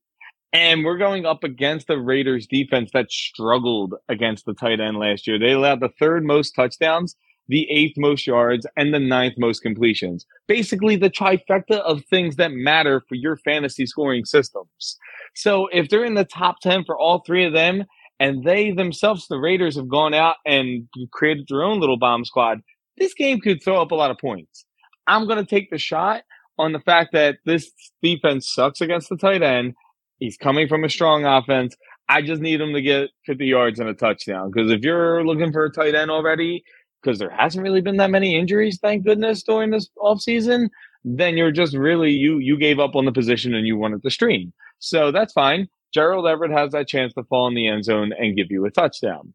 And 0.53 0.85
we're 0.85 0.97
going 0.97 1.27
up 1.27 1.45
against 1.45 1.87
the 1.87 1.99
Raiders 1.99 2.47
defense 2.47 2.91
that 2.95 3.11
struggled 3.11 3.95
against 4.09 4.47
the 4.47 4.55
tight 4.55 4.81
end 4.81 4.97
last 4.97 5.27
year. 5.27 5.39
They 5.39 5.53
allowed 5.53 5.81
the 5.81 5.91
third 5.99 6.25
most 6.25 6.53
touchdowns, 6.53 7.15
the 7.49 7.71
eighth 7.71 7.99
most 7.99 8.27
yards, 8.27 8.67
and 8.77 8.95
the 8.95 8.99
ninth 8.99 9.35
most 9.37 9.61
completions. 9.61 10.25
Basically, 10.47 10.97
the 10.97 11.11
trifecta 11.11 11.81
of 11.81 12.05
things 12.07 12.37
that 12.37 12.53
matter 12.53 13.03
for 13.07 13.17
your 13.17 13.37
fantasy 13.37 13.85
scoring 13.85 14.25
systems. 14.25 14.97
So 15.35 15.69
if 15.73 15.91
they're 15.91 16.05
in 16.05 16.15
the 16.15 16.25
top 16.25 16.61
10 16.61 16.85
for 16.85 16.99
all 16.99 17.23
three 17.27 17.45
of 17.45 17.53
them, 17.53 17.85
and 18.19 18.45
they 18.45 18.71
themselves, 18.71 19.29
the 19.29 19.39
Raiders, 19.39 19.77
have 19.77 19.89
gone 19.89 20.15
out 20.15 20.37
and 20.47 20.89
created 21.13 21.47
their 21.49 21.63
own 21.63 21.81
little 21.81 21.99
bomb 21.99 22.25
squad. 22.25 22.61
This 22.97 23.13
game 23.13 23.41
could 23.41 23.63
throw 23.63 23.81
up 23.81 23.91
a 23.91 23.95
lot 23.95 24.11
of 24.11 24.19
points. 24.19 24.65
I'm 25.07 25.27
going 25.27 25.39
to 25.39 25.47
take 25.49 25.71
the 25.71 25.79
shot 25.79 26.23
on 26.59 26.73
the 26.73 26.81
fact 26.81 27.13
that 27.13 27.39
this 27.45 27.71
defense 28.03 28.53
sucks 28.53 28.81
against 28.81 29.09
the 29.09 29.17
tight 29.17 29.43
end. 29.43 29.75
He's 30.19 30.37
coming 30.37 30.69
from 30.69 30.85
a 30.85 30.91
strong 30.91 31.25
offense. 31.25 31.77
I 32.09 32.23
just 32.23 32.41
need 32.41 32.61
him 32.61 32.73
to 32.73 32.81
get 32.81 33.11
50 33.27 33.47
yards 33.47 33.81
and 33.81 33.89
a 33.89 33.95
touchdown. 33.95 34.51
Because 34.51 34.71
if 34.71 34.83
you're 34.83 35.25
looking 35.25 35.53
for 35.53 35.65
a 35.65 35.71
tight 35.71 35.95
end 35.95 36.11
already, 36.11 36.65
because 37.03 37.19
there 37.19 37.31
hasn't 37.31 37.63
really 37.63 37.81
been 37.81 37.99
that 37.99 38.11
many 38.11 38.37
injuries, 38.37 38.79
thank 38.81 39.05
goodness, 39.05 39.43
during 39.43 39.71
this 39.71 39.91
offseason, 39.99 40.69
then 41.05 41.37
you're 41.37 41.53
just 41.53 41.75
really 41.75 42.11
you 42.11 42.39
you 42.39 42.59
gave 42.59 42.81
up 42.81 42.97
on 42.97 43.05
the 43.05 43.13
position 43.13 43.55
and 43.55 43.67
you 43.67 43.77
wanted 43.77 44.03
to 44.03 44.11
stream. 44.11 44.53
So 44.79 45.13
that's 45.13 45.33
fine. 45.33 45.69
Gerald 45.95 46.27
Everett 46.27 46.51
has 46.51 46.73
that 46.73 46.89
chance 46.89 47.15
to 47.15 47.23
fall 47.25 47.47
in 47.49 47.55
the 47.55 47.69
end 47.69 47.85
zone 47.85 48.13
and 48.19 48.37
give 48.37 48.51
you 48.51 48.65
a 48.67 48.71
touchdown. 48.71 49.33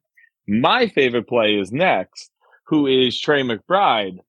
My 0.47 0.87
favorite 0.87 1.27
play 1.27 1.55
is 1.55 1.71
next, 1.71 2.29
who 2.65 2.87
is 2.87 3.19
Trey 3.19 3.41
McBride. 3.41 4.19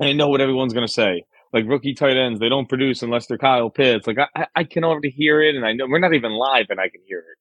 I 0.00 0.12
know 0.12 0.28
what 0.28 0.40
everyone's 0.40 0.72
going 0.72 0.86
to 0.86 0.92
say. 0.92 1.24
Like 1.52 1.66
rookie 1.68 1.94
tight 1.94 2.16
ends, 2.16 2.40
they 2.40 2.48
don't 2.48 2.68
produce 2.68 3.02
unless 3.02 3.26
they're 3.26 3.38
Kyle 3.38 3.70
Pitts. 3.70 4.06
Like 4.06 4.18
I, 4.34 4.46
I 4.56 4.64
can 4.64 4.82
already 4.82 5.10
hear 5.10 5.40
it, 5.40 5.54
and 5.54 5.64
I 5.64 5.72
know 5.72 5.86
we're 5.86 6.00
not 6.00 6.14
even 6.14 6.32
live, 6.32 6.66
and 6.68 6.80
I 6.80 6.88
can 6.88 7.00
hear 7.06 7.20
it. 7.20 7.38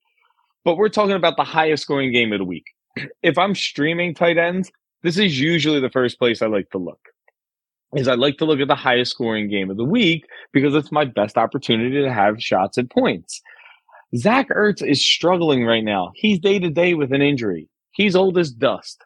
But 0.64 0.78
we're 0.78 0.90
talking 0.90 1.16
about 1.16 1.36
the 1.36 1.44
highest 1.44 1.84
scoring 1.84 2.12
game 2.12 2.32
of 2.32 2.40
the 2.40 2.46
week. 2.46 2.66
If 3.24 3.40
I'm 3.40 3.56
streaming 3.56 4.14
tight 4.14 4.38
ends, 4.38 4.72
this 5.02 5.18
is 5.18 5.40
usually 5.40 5.80
the 5.80 5.90
first 5.90 6.20
place 6.20 6.42
I 6.42 6.46
like 6.46 6.70
to 6.72 6.78
look. 6.78 7.00
Is 7.96 8.08
I 8.08 8.14
like 8.14 8.38
to 8.38 8.46
look 8.46 8.60
at 8.60 8.68
the 8.68 8.76
highest 8.76 9.12
scoring 9.12 9.50
game 9.50 9.72
of 9.72 9.78
the 9.78 9.84
week 9.84 10.26
because 10.52 10.76
it's 10.76 10.92
my 10.92 11.06
best 11.06 11.38
opportunity 11.38 12.02
to 12.02 12.12
have 12.12 12.42
shots 12.42 12.78
at 12.78 12.92
points. 12.92 13.42
Zach 14.16 14.50
Ertz 14.50 14.88
is 14.88 15.04
struggling 15.04 15.66
right 15.66 15.84
now. 15.84 16.12
He's 16.16 16.40
day 16.40 16.60
to 16.60 16.70
day 16.70 16.94
with 16.94 17.12
an 17.12 17.22
injury. 17.22 17.68
He's 17.92 18.16
old 18.16 18.38
as 18.38 18.52
dust. 18.52 19.04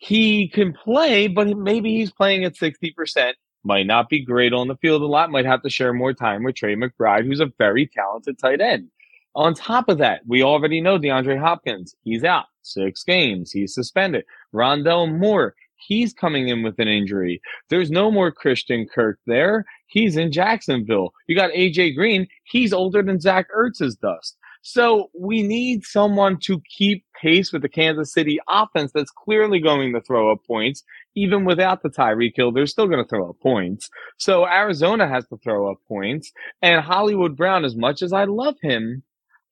He 0.00 0.48
can 0.48 0.72
play, 0.72 1.28
but 1.28 1.46
maybe 1.58 1.94
he's 1.94 2.10
playing 2.10 2.44
at 2.44 2.54
60%. 2.54 3.34
Might 3.64 3.86
not 3.86 4.08
be 4.08 4.24
great 4.24 4.54
on 4.54 4.66
the 4.66 4.76
field 4.76 5.02
a 5.02 5.06
lot. 5.06 5.30
Might 5.30 5.44
have 5.44 5.62
to 5.62 5.68
share 5.68 5.92
more 5.92 6.14
time 6.14 6.42
with 6.42 6.54
Trey 6.54 6.74
McBride, 6.74 7.26
who's 7.26 7.40
a 7.40 7.52
very 7.58 7.86
talented 7.86 8.38
tight 8.38 8.62
end. 8.62 8.88
On 9.34 9.52
top 9.52 9.90
of 9.90 9.98
that, 9.98 10.22
we 10.26 10.42
already 10.42 10.80
know 10.80 10.98
DeAndre 10.98 11.38
Hopkins. 11.38 11.94
He's 12.02 12.24
out 12.24 12.46
six 12.62 13.04
games. 13.04 13.52
He's 13.52 13.74
suspended. 13.74 14.24
Rondale 14.54 15.18
Moore. 15.18 15.54
He's 15.76 16.14
coming 16.14 16.48
in 16.48 16.62
with 16.62 16.78
an 16.78 16.88
injury. 16.88 17.42
There's 17.68 17.90
no 17.90 18.10
more 18.10 18.32
Christian 18.32 18.86
Kirk 18.86 19.18
there. 19.26 19.66
He's 19.86 20.16
in 20.16 20.32
Jacksonville. 20.32 21.12
You 21.26 21.36
got 21.36 21.52
AJ 21.52 21.94
Green. 21.94 22.26
He's 22.44 22.72
older 22.72 23.02
than 23.02 23.20
Zach 23.20 23.48
Ertz's 23.54 23.96
dust. 23.96 24.38
So 24.62 25.10
we 25.18 25.42
need 25.42 25.84
someone 25.84 26.38
to 26.40 26.60
keep 26.76 27.04
pace 27.20 27.52
with 27.52 27.62
the 27.62 27.68
Kansas 27.68 28.12
City 28.12 28.38
offense 28.48 28.92
that's 28.92 29.10
clearly 29.10 29.60
going 29.60 29.92
to 29.92 30.00
throw 30.00 30.30
up 30.30 30.44
points. 30.46 30.82
Even 31.14 31.44
without 31.44 31.82
the 31.82 31.88
Tyreek 31.88 32.32
Hill, 32.34 32.52
they're 32.52 32.66
still 32.66 32.86
going 32.86 33.02
to 33.02 33.08
throw 33.08 33.30
up 33.30 33.40
points. 33.40 33.88
So 34.18 34.46
Arizona 34.46 35.08
has 35.08 35.26
to 35.28 35.38
throw 35.38 35.70
up 35.70 35.78
points. 35.88 36.32
And 36.62 36.82
Hollywood 36.82 37.36
Brown, 37.36 37.64
as 37.64 37.74
much 37.74 38.02
as 38.02 38.12
I 38.12 38.24
love 38.24 38.56
him, 38.62 39.02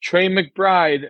Trey 0.02 0.28
McBride 0.28 1.06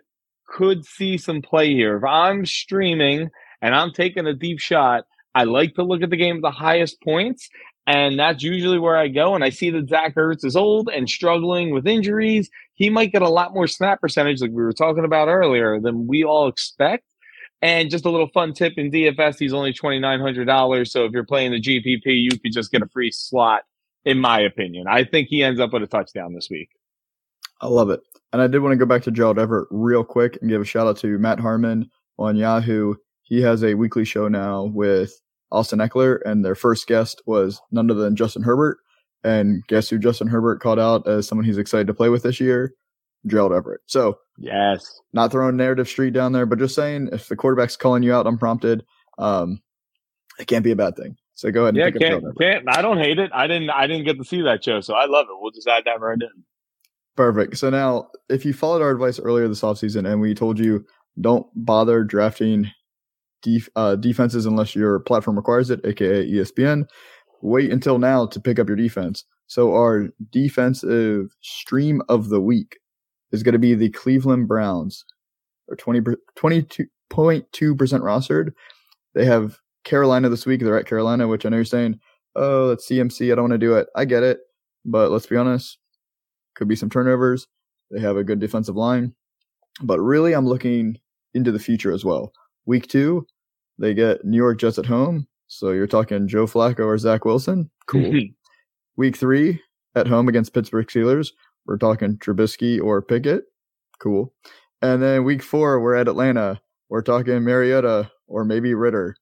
could 0.47 0.85
see 0.85 1.19
some 1.19 1.43
play 1.43 1.75
here. 1.75 1.97
If 1.97 2.05
I'm 2.05 2.47
streaming 2.47 3.31
and 3.61 3.75
I'm 3.75 3.93
taking 3.93 4.27
a 4.27 4.35
deep 4.35 4.61
shot, 4.61 5.05
I 5.35 5.45
like 5.45 5.75
to 5.75 5.83
look 5.83 6.03
at 6.03 6.11
the 6.11 6.17
game 6.17 6.37
with 6.37 6.43
the 6.43 6.51
highest 6.51 7.01
points. 7.03 7.49
And 7.87 8.19
that's 8.19 8.43
usually 8.43 8.79
where 8.79 8.97
I 8.97 9.09
go. 9.09 9.35
And 9.35 9.43
I 9.43 9.51
see 9.51 9.71
that 9.71 9.89
Zach 9.89 10.15
Ertz 10.15 10.45
is 10.45 10.57
old 10.57 10.89
and 10.89 11.09
struggling 11.09 11.73
with 11.73 11.87
injuries. 11.87 12.51
He 12.79 12.91
might 12.91 13.11
get 13.11 13.23
a 13.23 13.29
lot 13.29 13.53
more 13.53 13.67
snap 13.67 14.01
percentage, 14.01 14.41
like 14.41 14.53
we 14.53 14.63
were 14.63 14.73
talking 14.73 15.05
about 15.05 15.27
earlier, 15.27 15.81
than 15.81 16.07
we 16.07 16.23
all 16.23 16.47
expect. 16.47 17.05
And 17.61 17.91
just 17.91 18.05
a 18.05 18.11
little 18.11 18.29
fun 18.29 18.53
tip 18.55 18.75
in 18.77 18.93
DFS, 18.93 19.37
he's 19.41 19.53
only 19.53 19.73
$2,900. 19.73 20.87
So 20.87 21.05
if 21.05 21.11
you're 21.11 21.25
playing 21.25 21.51
the 21.51 21.61
GPP, 21.61 22.05
you 22.05 22.31
could 22.39 22.53
just 22.53 22.71
get 22.71 22.83
a 22.83 22.89
free 22.89 23.11
slot, 23.11 23.63
in 24.05 24.21
my 24.21 24.39
opinion. 24.39 24.87
I 24.89 25.03
think 25.03 25.27
he 25.27 25.43
ends 25.43 25.59
up 25.59 25.73
with 25.73 25.83
a 25.83 25.89
touchdown 25.89 26.35
this 26.35 26.49
week. 26.49 26.69
I 27.61 27.67
love 27.67 27.91
it. 27.91 27.99
And 28.33 28.41
I 28.41 28.47
did 28.47 28.61
want 28.61 28.75
to 28.75 28.77
go 28.77 28.87
back 28.87 29.03
to 29.03 29.11
Gerald 29.11 29.41
Everett 29.41 29.67
real 29.73 30.05
quick 30.05 30.39
and 30.41 30.49
give 30.49 30.63
a 30.63 30.65
shout 30.65 30.87
out 30.87 30.99
to 30.99 31.19
Matt 31.19 31.41
Harmon 31.41 31.91
on 32.17 32.37
Yahoo. 32.37 32.95
He 33.23 33.43
has 33.43 33.65
a 33.65 33.75
weekly 33.75 34.05
show 34.05 34.29
now 34.29 34.67
with 34.67 35.21
Austin 35.51 35.81
Ekeler, 35.81 36.21
and 36.25 36.45
their 36.45 36.55
first 36.55 36.87
guest 36.87 37.23
was 37.27 37.61
none 37.73 37.91
other 37.91 38.03
than 38.03 38.15
Justin 38.15 38.45
Herbert. 38.45 38.79
And 39.25 39.67
guess 39.67 39.89
who 39.89 39.99
Justin 39.99 40.29
Herbert 40.29 40.61
called 40.61 40.79
out 40.79 41.07
as 41.09 41.27
someone 41.27 41.45
he's 41.45 41.59
excited 41.59 41.87
to 41.89 41.95
play 41.95 42.09
with 42.09 42.23
this 42.23 42.41
year? 42.41 42.73
Gerald 43.27 43.53
Everett. 43.53 43.81
So 43.87 44.19
yes, 44.39 45.01
not 45.13 45.33
throwing 45.33 45.57
narrative 45.57 45.89
street 45.89 46.13
down 46.13 46.33
there, 46.33 46.47
but 46.47 46.59
just 46.59 46.75
saying 46.75 47.09
if 47.13 47.29
the 47.29 47.37
quarterback's 47.37 47.77
calling 47.77 48.03
you 48.03 48.15
out 48.15 48.27
unprompted, 48.27 48.85
um, 49.19 49.61
it 50.39 50.47
can't 50.47 50.65
be 50.65 50.71
a 50.71 50.77
bad 50.77 50.97
thing. 50.97 51.17
So 51.35 51.51
go 51.51 51.63
ahead. 51.63 51.77
yeah, 51.77 51.91
can't, 51.91 52.25
can't. 52.41 52.65
I 52.69 52.83
don't 52.83 52.99
hate 52.99 53.19
it. 53.19 53.31
I 53.33 53.47
didn't. 53.47 53.71
I 53.71 53.87
didn't 53.87 54.05
get 54.05 54.19
to 54.19 54.25
see 54.25 54.43
that 54.43 54.65
show, 54.65 54.81
so 54.81 54.95
I 54.95 55.07
love 55.07 55.27
it. 55.29 55.37
We'll 55.41 55.53
just 55.53 55.69
add 55.69 55.85
that 55.87 56.01
right 56.01 56.19
in. 56.21 56.45
Perfect. 57.17 57.57
So 57.59 57.71
now, 57.71 58.09
if 58.29 58.45
you 58.45 58.53
followed 58.53 58.83
our 58.83 58.91
advice 58.91 59.19
earlier 59.19 59.49
this 59.49 59.63
offseason 59.63 60.11
and 60.11 60.21
we 60.21 60.35
told 60.35 60.59
you 60.59 60.85
don't 61.21 61.47
bother 61.55 62.05
drafting 62.05 62.71
def- 63.43 63.69
uh, 63.77 63.97
defenses 63.97 64.47
unless 64.47 64.75
your 64.75 65.01
platform 65.01 65.37
requires 65.37 65.71
it, 65.71 65.81
aka 65.85 66.25
ESPN. 66.25 66.87
Wait 67.43 67.71
until 67.71 67.99
now 67.99 68.27
to 68.27 68.41
pick 68.41 68.59
up 68.59 68.69
your 68.69 68.77
defense. 68.77 69.25
So 69.47 69.75
our 69.75 70.09
defensive 70.31 71.35
stream 71.41 72.03
of 72.09 72.29
the 72.29 72.41
week 72.41 72.79
is 73.33 73.43
going 73.43 73.55
to 73.55 73.59
be 73.59 73.75
the 73.75 73.91
Cleveland 73.91 74.49
Browns, 74.49 75.05
20, 75.79 76.01
22.2% 76.37 76.89
rostered. 77.61 78.53
They 79.15 79.25
have 79.25 79.59
Carolina 79.85 80.29
this 80.29 80.47
week. 80.47 80.61
They're 80.61 80.79
at 80.79 80.87
Carolina, 80.87 81.29
which 81.29 81.47
I 81.47 81.49
know 81.49 81.57
you're 81.57 81.65
saying, 81.65 81.99
oh, 82.37 82.69
that's 82.69 82.89
CMC. 82.89 83.33
I 83.33 83.35
don't 83.35 83.45
want 83.45 83.53
to 83.53 83.59
do 83.59 83.75
it. 83.75 83.89
I 83.97 84.05
get 84.05 84.23
it. 84.23 84.41
But 84.85 85.11
let's 85.11 85.27
be 85.27 85.37
honest, 85.37 85.79
could 86.55 86.69
be 86.69 86.77
some 86.77 86.91
turnovers. 86.91 87.47
They 87.91 88.01
have 88.01 88.17
a 88.17 88.25
good 88.25 88.39
defensive 88.39 88.77
line. 88.77 89.15
But 89.83 90.01
really, 90.01 90.35
I'm 90.35 90.47
looking 90.47 90.99
into 91.35 91.53
the 91.53 91.59
future 91.59 91.93
as 91.93 92.05
well. 92.05 92.33
Week 92.67 92.87
two, 92.87 93.27
they 93.79 93.95
get 93.95 94.25
New 94.25 94.37
York 94.37 94.59
Jets 94.59 94.79
at 94.79 94.87
home. 94.87 95.27
So 95.49 95.71
you're 95.73 95.87
talking 95.87 96.29
Joe 96.29 96.47
Flacco 96.47 96.87
or 96.87 96.99
Zach 96.99 97.25
Wilson. 97.25 97.71
Cool. 97.87 98.03
Mm-hmm. 98.03 98.33
Week 98.97 99.17
three 99.17 99.61
at 99.95 100.07
home 100.07 100.29
against 100.29 100.55
Pittsburgh 100.55 100.87
Steelers. 100.87 101.31
We're 101.67 101.79
talking 101.79 102.19
Trubisky 102.19 102.81
or 102.83 103.03
Pickett. 103.03 103.45
Cool. 103.99 104.33
And 104.83 105.03
then 105.03 105.25
week 105.25 105.43
four, 105.43 105.81
we're 105.81 105.95
at 105.95 106.09
Atlanta. 106.09 106.61
We're 106.89 107.03
talking 107.03 107.43
Mariota 107.43 108.11
or 108.27 108.45
maybe 108.45 108.75
Ridder. 108.75 109.17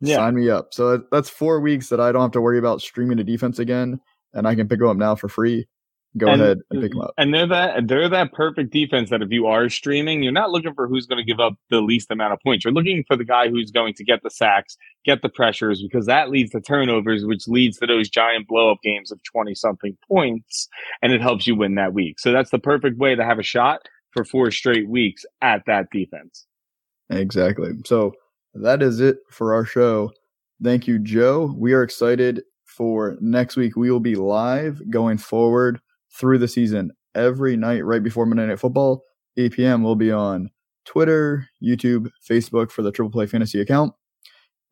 yeah. 0.00 0.16
sign 0.16 0.36
me 0.36 0.48
up. 0.50 0.72
So 0.72 1.02
that's 1.10 1.28
four 1.28 1.60
weeks 1.60 1.88
that 1.88 2.00
I 2.00 2.12
don't 2.12 2.22
have 2.22 2.30
to 2.32 2.40
worry 2.40 2.58
about 2.58 2.80
streaming 2.80 3.18
a 3.18 3.24
defense 3.24 3.58
again, 3.58 4.00
and 4.32 4.46
I 4.46 4.54
can 4.54 4.68
pick 4.68 4.78
them 4.78 4.88
up 4.88 4.96
now 4.96 5.14
for 5.14 5.28
free 5.28 5.66
go 6.16 6.28
and, 6.28 6.42
ahead 6.42 6.58
and 6.70 6.82
pick 6.82 6.92
them 6.92 7.00
up. 7.00 7.14
And 7.16 7.32
they're 7.32 7.46
that 7.46 7.88
they're 7.88 8.08
that 8.08 8.32
perfect 8.32 8.72
defense 8.72 9.10
that 9.10 9.22
if 9.22 9.30
you 9.30 9.46
are 9.46 9.68
streaming, 9.68 10.22
you're 10.22 10.32
not 10.32 10.50
looking 10.50 10.74
for 10.74 10.88
who's 10.88 11.06
going 11.06 11.24
to 11.24 11.24
give 11.24 11.40
up 11.40 11.54
the 11.70 11.80
least 11.80 12.10
amount 12.10 12.32
of 12.32 12.40
points. 12.40 12.64
You're 12.64 12.74
looking 12.74 13.04
for 13.06 13.16
the 13.16 13.24
guy 13.24 13.48
who's 13.48 13.70
going 13.70 13.94
to 13.94 14.04
get 14.04 14.22
the 14.22 14.30
sacks, 14.30 14.76
get 15.04 15.22
the 15.22 15.28
pressures, 15.28 15.82
because 15.82 16.06
that 16.06 16.30
leads 16.30 16.50
to 16.52 16.60
turnovers, 16.60 17.24
which 17.24 17.48
leads 17.48 17.78
to 17.78 17.86
those 17.86 18.08
giant 18.08 18.46
blow 18.46 18.70
up 18.70 18.78
games 18.82 19.10
of 19.10 19.20
20 19.24 19.54
something 19.54 19.96
points, 20.08 20.68
and 21.00 21.12
it 21.12 21.20
helps 21.20 21.46
you 21.46 21.56
win 21.56 21.74
that 21.76 21.94
week. 21.94 22.18
So 22.18 22.32
that's 22.32 22.50
the 22.50 22.58
perfect 22.58 22.98
way 22.98 23.14
to 23.14 23.24
have 23.24 23.38
a 23.38 23.44
shot 23.44 23.80
for 24.10 24.24
four 24.24 24.50
straight 24.50 24.88
weeks 24.88 25.24
at 25.40 25.62
that 25.66 25.86
defense. 25.90 26.46
Exactly. 27.10 27.70
So 27.86 28.12
that 28.54 28.82
is 28.82 29.00
it 29.00 29.18
for 29.30 29.54
our 29.54 29.64
show. 29.64 30.12
Thank 30.62 30.86
you, 30.86 30.98
Joe. 30.98 31.54
We 31.56 31.72
are 31.72 31.82
excited 31.82 32.42
for 32.64 33.16
next 33.20 33.56
week. 33.56 33.76
We 33.76 33.90
will 33.90 34.00
be 34.00 34.14
live 34.14 34.80
going 34.90 35.18
forward 35.18 35.80
through 36.14 36.38
the 36.38 36.48
season 36.48 36.92
every 37.14 37.56
night 37.56 37.84
right 37.84 38.02
before 38.02 38.26
Monday 38.26 38.46
Night 38.46 38.60
Football. 38.60 39.04
8 39.36 39.52
p.m. 39.52 39.82
will 39.82 39.96
be 39.96 40.12
on 40.12 40.50
Twitter, 40.84 41.48
YouTube, 41.62 42.10
Facebook 42.28 42.70
for 42.70 42.82
the 42.82 42.92
Triple 42.92 43.10
Play 43.10 43.26
Fantasy 43.26 43.60
account. 43.60 43.94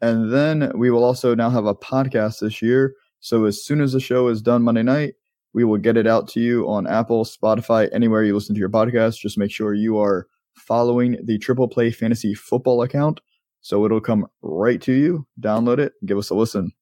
And 0.00 0.32
then 0.32 0.72
we 0.76 0.90
will 0.90 1.04
also 1.04 1.34
now 1.34 1.50
have 1.50 1.66
a 1.66 1.74
podcast 1.74 2.40
this 2.40 2.62
year. 2.62 2.94
So 3.20 3.44
as 3.44 3.64
soon 3.64 3.80
as 3.80 3.92
the 3.92 4.00
show 4.00 4.28
is 4.28 4.42
done 4.42 4.62
Monday 4.62 4.82
night, 4.82 5.14
we 5.52 5.64
will 5.64 5.78
get 5.78 5.96
it 5.96 6.06
out 6.06 6.28
to 6.28 6.40
you 6.40 6.68
on 6.68 6.86
Apple, 6.86 7.24
Spotify, 7.24 7.88
anywhere 7.92 8.24
you 8.24 8.34
listen 8.34 8.54
to 8.54 8.60
your 8.60 8.70
podcast. 8.70 9.18
Just 9.18 9.38
make 9.38 9.50
sure 9.50 9.74
you 9.74 9.98
are 9.98 10.26
following 10.54 11.18
the 11.24 11.38
Triple 11.38 11.68
Play 11.68 11.90
Fantasy 11.90 12.34
Football 12.34 12.82
account. 12.82 13.20
So 13.60 13.84
it'll 13.84 14.00
come 14.00 14.26
right 14.42 14.80
to 14.82 14.92
you. 14.92 15.26
Download 15.40 15.78
it, 15.78 15.92
give 16.06 16.18
us 16.18 16.30
a 16.30 16.34
listen. 16.34 16.72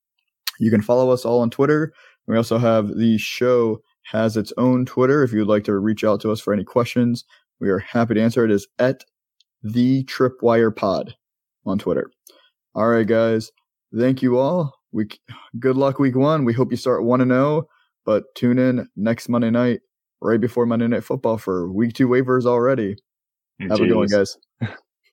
You 0.61 0.71
can 0.71 0.83
follow 0.83 1.11
us 1.11 1.25
all 1.25 1.41
on 1.41 1.51
Twitter. 1.51 1.93
We 2.27 2.37
also 2.37 2.59
have 2.59 2.97
the 2.97 3.19
show 3.19 3.81
has 4.11 4.37
its 4.37 4.53
own 4.57 4.87
Twitter. 4.87 5.23
If 5.23 5.33
you'd 5.33 5.49
like 5.49 5.65
to 5.65 5.79
reach 5.79 6.05
out 6.05 6.21
to 6.23 6.33
us 6.33 6.41
for 6.41 6.53
any 6.53 6.65
questions, 6.65 7.25
we 7.61 7.69
are 7.69 7.79
happy 7.79 8.15
to 8.15 8.23
answer. 8.23 8.45
It 8.45 8.51
is 8.51 8.67
at 8.79 9.05
the 9.63 10.05
Tripwire 10.05 10.75
Pod 10.75 11.15
on 11.67 11.79
Twitter. 11.79 12.11
All 12.75 12.89
right, 12.89 13.07
guys. 13.07 13.51
Thank 13.97 14.23
you 14.23 14.39
all. 14.39 14.75
We 14.93 15.09
good 15.59 15.77
luck 15.77 15.99
week 15.99 16.17
one. 16.17 16.45
We 16.45 16.53
hope 16.55 16.71
you 16.71 16.77
start 16.77 17.05
one 17.05 17.21
and 17.21 17.31
zero. 17.31 17.45
Oh, 17.45 17.69
but 18.07 18.25
tune 18.35 18.59
in 18.59 18.89
next 18.97 19.29
Monday 19.29 19.51
night, 19.51 19.81
right 20.23 20.41
before 20.41 20.65
Monday 20.65 20.87
Night 20.87 21.05
Football 21.05 21.37
for 21.37 21.71
week 21.71 21.93
two 21.93 22.09
waivers 22.09 22.47
already. 22.47 22.97
Have 23.61 23.73
a 23.81 23.87
good 23.87 23.97
one, 23.97 24.07
guys. 24.07 24.39